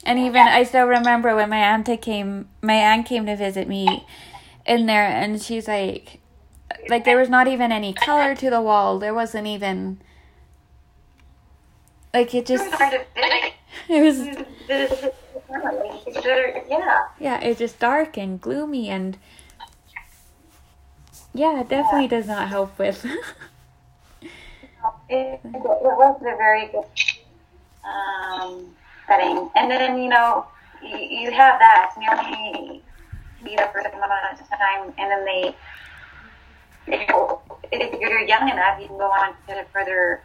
And 0.04 0.18
even 0.18 0.42
I 0.42 0.64
still 0.64 0.88
remember 0.88 1.36
when 1.36 1.50
my 1.50 1.60
auntie 1.60 1.98
came 1.98 2.50
my 2.62 2.74
aunt 2.74 3.06
came 3.06 3.26
to 3.28 3.36
visit 3.36 3.68
me 3.68 4.06
in 4.66 4.86
there 4.88 5.06
and 5.06 5.42
she's 5.42 5.68
like 5.68 6.20
like 6.90 7.06
there 7.06 7.18
was 7.18 7.30
not 7.30 7.48
even 7.48 7.72
any 7.72 7.94
color 7.94 8.36
to 8.36 8.50
the 8.50 8.62
wall. 8.62 8.98
There 9.00 9.14
wasn't 9.14 9.48
even 9.48 10.02
like 12.14 12.34
it 12.34 12.46
just 12.46 12.66
was 12.66 12.74
hard 12.74 12.92
to 12.94 13.06
fit. 13.14 13.54
it 13.90 14.02
was 14.02 14.18
Yeah. 16.70 17.08
yeah, 17.20 17.40
it's 17.42 17.60
just 17.60 17.80
dark 17.80 18.18
and 18.18 18.40
gloomy 18.40 18.90
and 18.90 19.18
yeah, 21.34 21.62
it 21.62 21.70
definitely 21.70 22.08
does 22.08 22.28
not 22.28 22.48
help 22.48 22.78
with 22.80 23.06
It, 25.10 25.40
it 25.44 25.62
was 25.62 26.22
a 26.22 26.38
very 26.38 26.68
good 26.68 26.86
um, 27.84 28.76
setting. 29.12 29.50
And 29.56 29.70
then, 29.70 30.02
you 30.02 30.10
know, 30.10 30.46
you, 30.82 30.98
you 30.98 31.32
have 31.32 31.60
that, 31.60 31.92
you 32.00 32.08
only 32.12 32.82
meet 33.44 33.60
up 33.60 33.72
for 33.74 33.80
a 33.80 33.88
amount 33.88 34.40
of 34.40 34.50
time, 34.50 34.94
and 34.98 35.12
then 35.12 35.26
they, 35.26 35.56
if 37.72 38.00
you're 38.00 38.22
young 38.22 38.50
enough, 38.50 38.80
you 38.80 38.88
can 38.88 38.98
go 38.98 39.06
on 39.10 39.34
to 39.48 39.66
further 39.74 40.22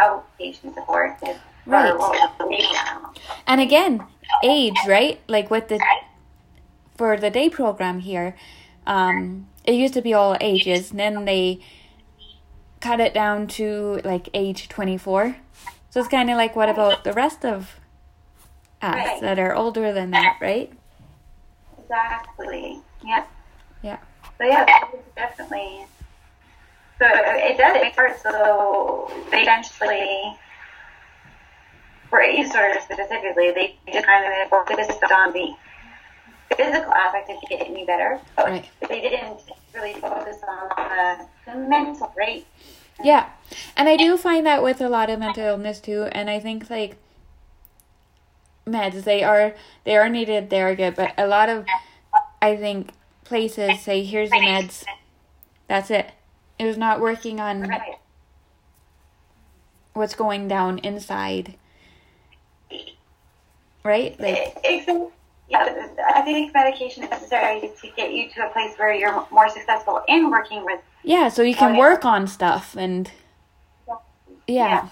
outpatient 0.00 0.74
support. 0.74 1.16
If- 1.22 1.40
Right. 1.68 1.90
or 1.90 1.98
what 1.98 2.48
we 2.48 2.58
need 2.58 2.72
now. 2.74 3.12
And 3.44 3.60
again, 3.60 4.06
age, 4.44 4.76
right? 4.86 5.18
Like 5.26 5.50
with 5.50 5.66
the 5.66 5.80
for 6.96 7.16
the 7.16 7.28
day 7.28 7.48
program 7.50 7.98
here, 7.98 8.36
um, 8.86 9.48
it 9.64 9.72
used 9.74 9.92
to 9.94 10.00
be 10.00 10.14
all 10.14 10.36
ages, 10.40 10.92
and 10.92 11.00
then 11.00 11.24
they 11.24 11.58
cut 12.80 13.00
it 13.00 13.12
down 13.12 13.48
to 13.58 14.00
like 14.04 14.28
age 14.32 14.68
twenty 14.68 14.96
four. 14.96 15.38
So 15.90 15.98
it's 15.98 16.08
kind 16.08 16.30
of 16.30 16.36
like, 16.36 16.54
what 16.54 16.68
about 16.68 17.02
the 17.02 17.12
rest 17.12 17.44
of 17.44 17.80
us 18.82 18.94
Right. 18.94 19.20
that 19.20 19.38
are 19.38 19.54
older 19.54 19.92
than 19.92 20.10
that, 20.10 20.36
right? 20.40 20.72
Exactly. 21.82 22.80
Yeah. 23.04 23.24
Yeah. 23.82 23.98
So 24.38 24.44
yeah, 24.44 24.66
definitely. 25.16 25.86
So 26.98 27.06
it 27.08 27.56
does. 27.58 27.76
It 27.76 27.92
starts. 27.92 28.22
So 28.22 29.10
they 29.30 29.42
eventually, 29.42 30.36
for 32.10 32.20
disorders 32.22 32.82
specifically, 32.84 33.50
they 33.52 33.76
just 33.92 34.06
kind 34.06 34.24
of 34.24 34.48
focused 34.48 35.02
on 35.12 35.32
the 35.32 35.54
physical 36.56 36.92
aspect 36.92 37.30
of 37.30 37.36
getting 37.48 37.74
me 37.74 37.84
better. 37.84 38.20
But 38.36 38.46
Right. 38.46 38.70
They 38.88 39.00
didn't 39.00 39.40
really 39.74 39.94
focus 39.94 40.36
on 40.48 40.68
the, 40.76 41.26
the 41.52 41.58
mental, 41.58 42.12
right? 42.16 42.46
Yeah. 43.02 43.28
And 43.76 43.88
I 43.88 43.96
do 43.96 44.16
find 44.16 44.46
that 44.46 44.62
with 44.62 44.80
a 44.80 44.88
lot 44.88 45.10
of 45.10 45.18
mental 45.18 45.44
illness 45.44 45.80
too, 45.80 46.04
and 46.12 46.30
I 46.30 46.40
think 46.40 46.70
like 46.70 46.96
meds 48.66 49.04
they 49.04 49.22
are 49.22 49.54
they 49.84 49.96
are 49.96 50.08
needed, 50.08 50.50
they 50.50 50.62
are 50.62 50.74
good, 50.74 50.94
but 50.96 51.12
a 51.16 51.26
lot 51.26 51.48
of 51.48 51.66
I 52.42 52.56
think 52.56 52.90
places 53.24 53.80
say 53.80 54.04
here's 54.04 54.30
the 54.30 54.36
meds. 54.36 54.84
That's 55.68 55.90
it. 55.90 56.10
It 56.58 56.64
was 56.64 56.78
not 56.78 57.00
working 57.00 57.40
on 57.40 57.70
what's 59.92 60.14
going 60.14 60.48
down 60.48 60.78
inside. 60.78 61.54
Right? 63.84 64.18
Like 64.18 64.56
Exactly. 64.64 65.08
Yeah, 65.48 65.88
I 66.12 66.22
think 66.22 66.52
medication 66.52 67.04
is 67.04 67.10
necessary 67.10 67.60
to 67.80 67.88
get 67.96 68.12
you 68.12 68.28
to 68.30 68.48
a 68.48 68.50
place 68.50 68.76
where 68.78 68.92
you're 68.92 69.26
more 69.30 69.48
successful 69.48 70.02
in 70.08 70.28
working 70.28 70.64
with 70.64 70.80
yeah, 71.04 71.28
so 71.28 71.42
you 71.42 71.54
can 71.54 71.76
oh, 71.76 71.78
work 71.78 72.04
on 72.04 72.26
stuff 72.26 72.76
and 72.76 73.08
yeah. 73.86 73.94
Yeah, 74.48 74.88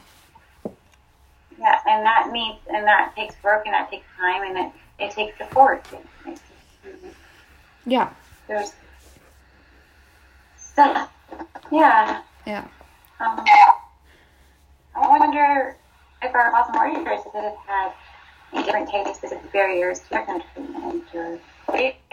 and 1.59 2.05
that 2.05 2.31
needs 2.33 2.59
and 2.73 2.87
that 2.87 3.14
takes 3.17 3.35
work 3.43 3.62
and 3.67 3.75
that 3.75 3.90
takes 3.90 4.07
time 4.19 4.43
and 4.43 4.67
it, 4.67 4.73
it 5.05 5.11
takes 5.12 5.37
support. 5.38 5.87
It, 6.27 6.40
it, 6.85 7.14
Yeah. 7.87 8.11
there's 8.49 8.73
stuff. 10.57 11.11
Yeah. 11.71 12.23
Yeah. 12.47 12.64
Um, 13.21 13.45
I 14.97 15.19
wonder 15.19 15.77
if 16.23 16.35
our 16.35 16.55
awesome 16.55 16.75
warriors 16.75 17.21
would 17.33 17.45
have 17.45 17.57
had 17.67 17.93
any 18.53 18.64
different 18.64 18.90
types 18.90 19.11
of 19.11 19.17
specific 19.17 19.53
barriers 19.53 20.01
to 20.01 20.11
their 20.11 20.25
country 20.27 20.49
and 20.57 21.03
to 21.12 21.38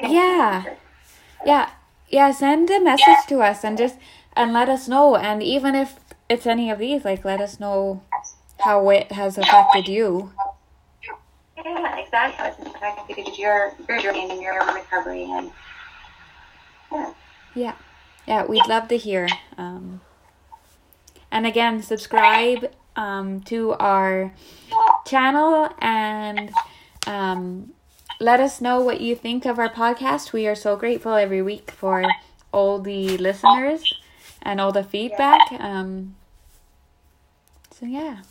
Yeah. 0.01 0.63
Yeah. 1.45 1.69
Yeah, 2.09 2.31
send 2.31 2.69
a 2.69 2.79
message 2.81 3.25
to 3.27 3.39
us 3.41 3.63
and 3.63 3.77
just 3.77 3.95
and 4.35 4.53
let 4.53 4.69
us 4.69 4.87
know 4.87 5.15
and 5.15 5.41
even 5.43 5.75
if 5.75 5.95
it's 6.29 6.45
any 6.47 6.69
of 6.69 6.79
these, 6.79 7.03
like 7.05 7.23
let 7.25 7.41
us 7.41 7.59
know 7.59 8.01
how 8.63 8.89
it 8.89 9.11
has 9.11 9.37
affected 9.37 9.87
you. 9.87 10.31
Yeah, 11.57 11.97
exactly. 11.97 12.71
How 12.79 12.95
It's 12.97 13.07
because 13.07 13.37
your 13.37 13.73
your 13.87 13.99
journey 13.99 14.29
and 14.29 14.41
your 14.41 14.59
recovery 14.73 15.25
and 15.29 15.51
yeah. 16.91 17.13
Yeah. 17.55 17.75
Yeah, 18.27 18.45
we'd 18.45 18.67
love 18.67 18.87
to 18.89 18.97
hear. 18.97 19.27
Um, 19.57 20.01
and 21.31 21.45
again, 21.47 21.81
subscribe 21.81 22.71
um, 22.95 23.41
to 23.41 23.73
our 23.73 24.33
channel 25.05 25.69
and 25.79 26.51
um, 27.07 27.73
let 28.19 28.39
us 28.39 28.61
know 28.61 28.81
what 28.81 29.01
you 29.01 29.15
think 29.15 29.45
of 29.45 29.57
our 29.57 29.69
podcast. 29.69 30.33
We 30.33 30.47
are 30.47 30.55
so 30.55 30.75
grateful 30.75 31.13
every 31.13 31.41
week 31.41 31.71
for 31.71 32.05
all 32.51 32.79
the 32.79 33.17
listeners 33.17 33.83
and 34.41 34.61
all 34.61 34.71
the 34.71 34.83
feedback. 34.83 35.41
Um, 35.53 36.15
so, 37.71 37.85
yeah. 37.85 38.21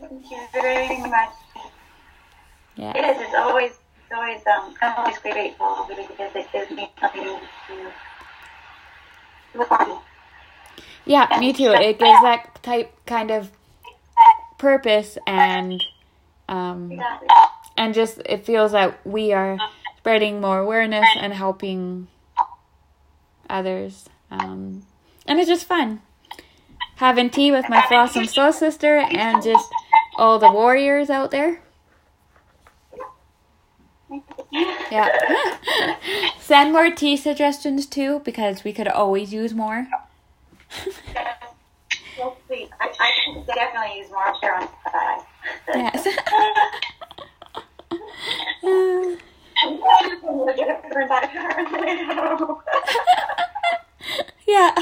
Thank 0.00 0.30
you 0.30 0.38
very 0.52 1.00
much. 1.00 1.30
Yeah. 2.76 2.96
It 2.96 3.16
is. 3.16 3.22
It's 3.22 3.34
always, 3.34 3.72
it's 3.72 4.12
always, 4.14 4.40
um, 4.46 4.74
I'm 4.80 4.96
always 4.98 5.18
grateful 5.18 5.86
really 5.88 6.06
because 6.06 6.34
it 6.36 6.46
gives 6.52 6.70
me 6.70 6.90
something 7.00 7.24
to 7.24 7.40
look 9.58 9.68
to. 9.68 9.98
Yeah, 11.04 11.38
me 11.40 11.52
too. 11.52 11.70
It 11.72 11.98
gives 11.98 12.20
that 12.22 12.62
type 12.62 12.92
kind 13.06 13.30
of 13.30 13.50
purpose 14.58 15.18
and 15.26 15.82
um, 16.48 16.92
Exactly. 16.92 17.28
and 17.76 17.94
just 17.94 18.20
it 18.26 18.44
feels 18.44 18.72
that 18.72 19.04
we 19.06 19.32
are 19.32 19.58
spreading 19.96 20.40
more 20.40 20.58
awareness 20.58 21.08
and 21.16 21.32
helping 21.32 22.08
others. 23.48 24.04
Um, 24.30 24.82
and 25.26 25.40
it's 25.40 25.48
just 25.48 25.64
fun 25.66 26.02
having 26.98 27.30
tea 27.30 27.52
with 27.52 27.68
my 27.68 27.84
Blossom 27.88 28.26
Soul 28.26 28.52
sister 28.52 28.96
and 28.96 29.40
just 29.42 29.72
all 30.18 30.38
the 30.38 30.50
warriors 30.50 31.08
out 31.08 31.30
there. 31.30 31.62
Yeah. 34.90 35.96
Send 36.40 36.72
more 36.72 36.90
tea 36.90 37.16
suggestions 37.16 37.86
too 37.86 38.20
because 38.24 38.64
we 38.64 38.72
could 38.72 38.88
always 38.88 39.32
use 39.32 39.54
more. 39.54 39.86
Well, 42.18 42.36
please, 42.48 42.68
I, 42.80 42.88
I 42.98 43.10
can 43.24 43.44
definitely 43.46 43.98
use 43.98 44.10
more 44.10 44.26
on. 44.26 44.68
Yes. 45.72 46.04
yeah. 54.48 54.74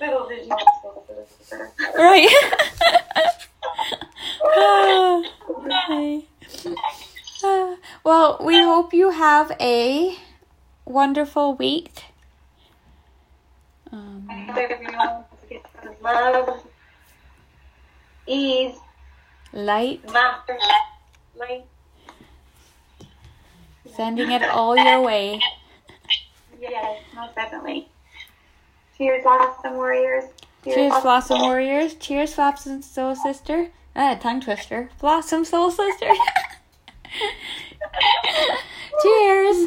Little 0.00 0.26
vision. 0.28 0.56
right. 1.98 2.28
Well, 8.02 8.38
we 8.42 8.62
hope 8.62 8.94
you 8.94 9.10
have 9.48 9.60
a 9.60 10.16
wonderful 10.86 11.54
week. 11.54 12.04
Um, 13.92 14.26
I 14.30 14.34
hope 14.38 14.56
everyone 14.56 15.24
gets 15.50 15.68
some 15.82 15.94
love, 16.02 16.66
ease, 18.26 18.74
light, 19.52 20.00
laughter, 20.10 20.56
light. 21.36 21.64
sending 23.94 24.30
it 24.30 24.42
all 24.44 24.76
your 24.78 25.02
way. 25.02 25.40
Yes, 26.58 27.02
most 27.14 27.34
definitely. 27.34 27.88
Cheers, 28.96 29.24
Blossom 29.24 29.74
Warriors. 29.74 30.24
Cheers, 30.64 31.02
Blossom 31.02 31.40
Warriors. 31.42 31.94
Cheers, 31.96 32.34
Blossom 32.34 32.80
Soul 32.80 33.14
Sister. 33.14 33.68
Ah, 33.94 34.14
tongue 34.14 34.40
twister. 34.40 34.88
Blossom 35.00 35.44
Soul 35.44 35.70
Sister. 35.70 36.08
Cheers. 39.02 39.66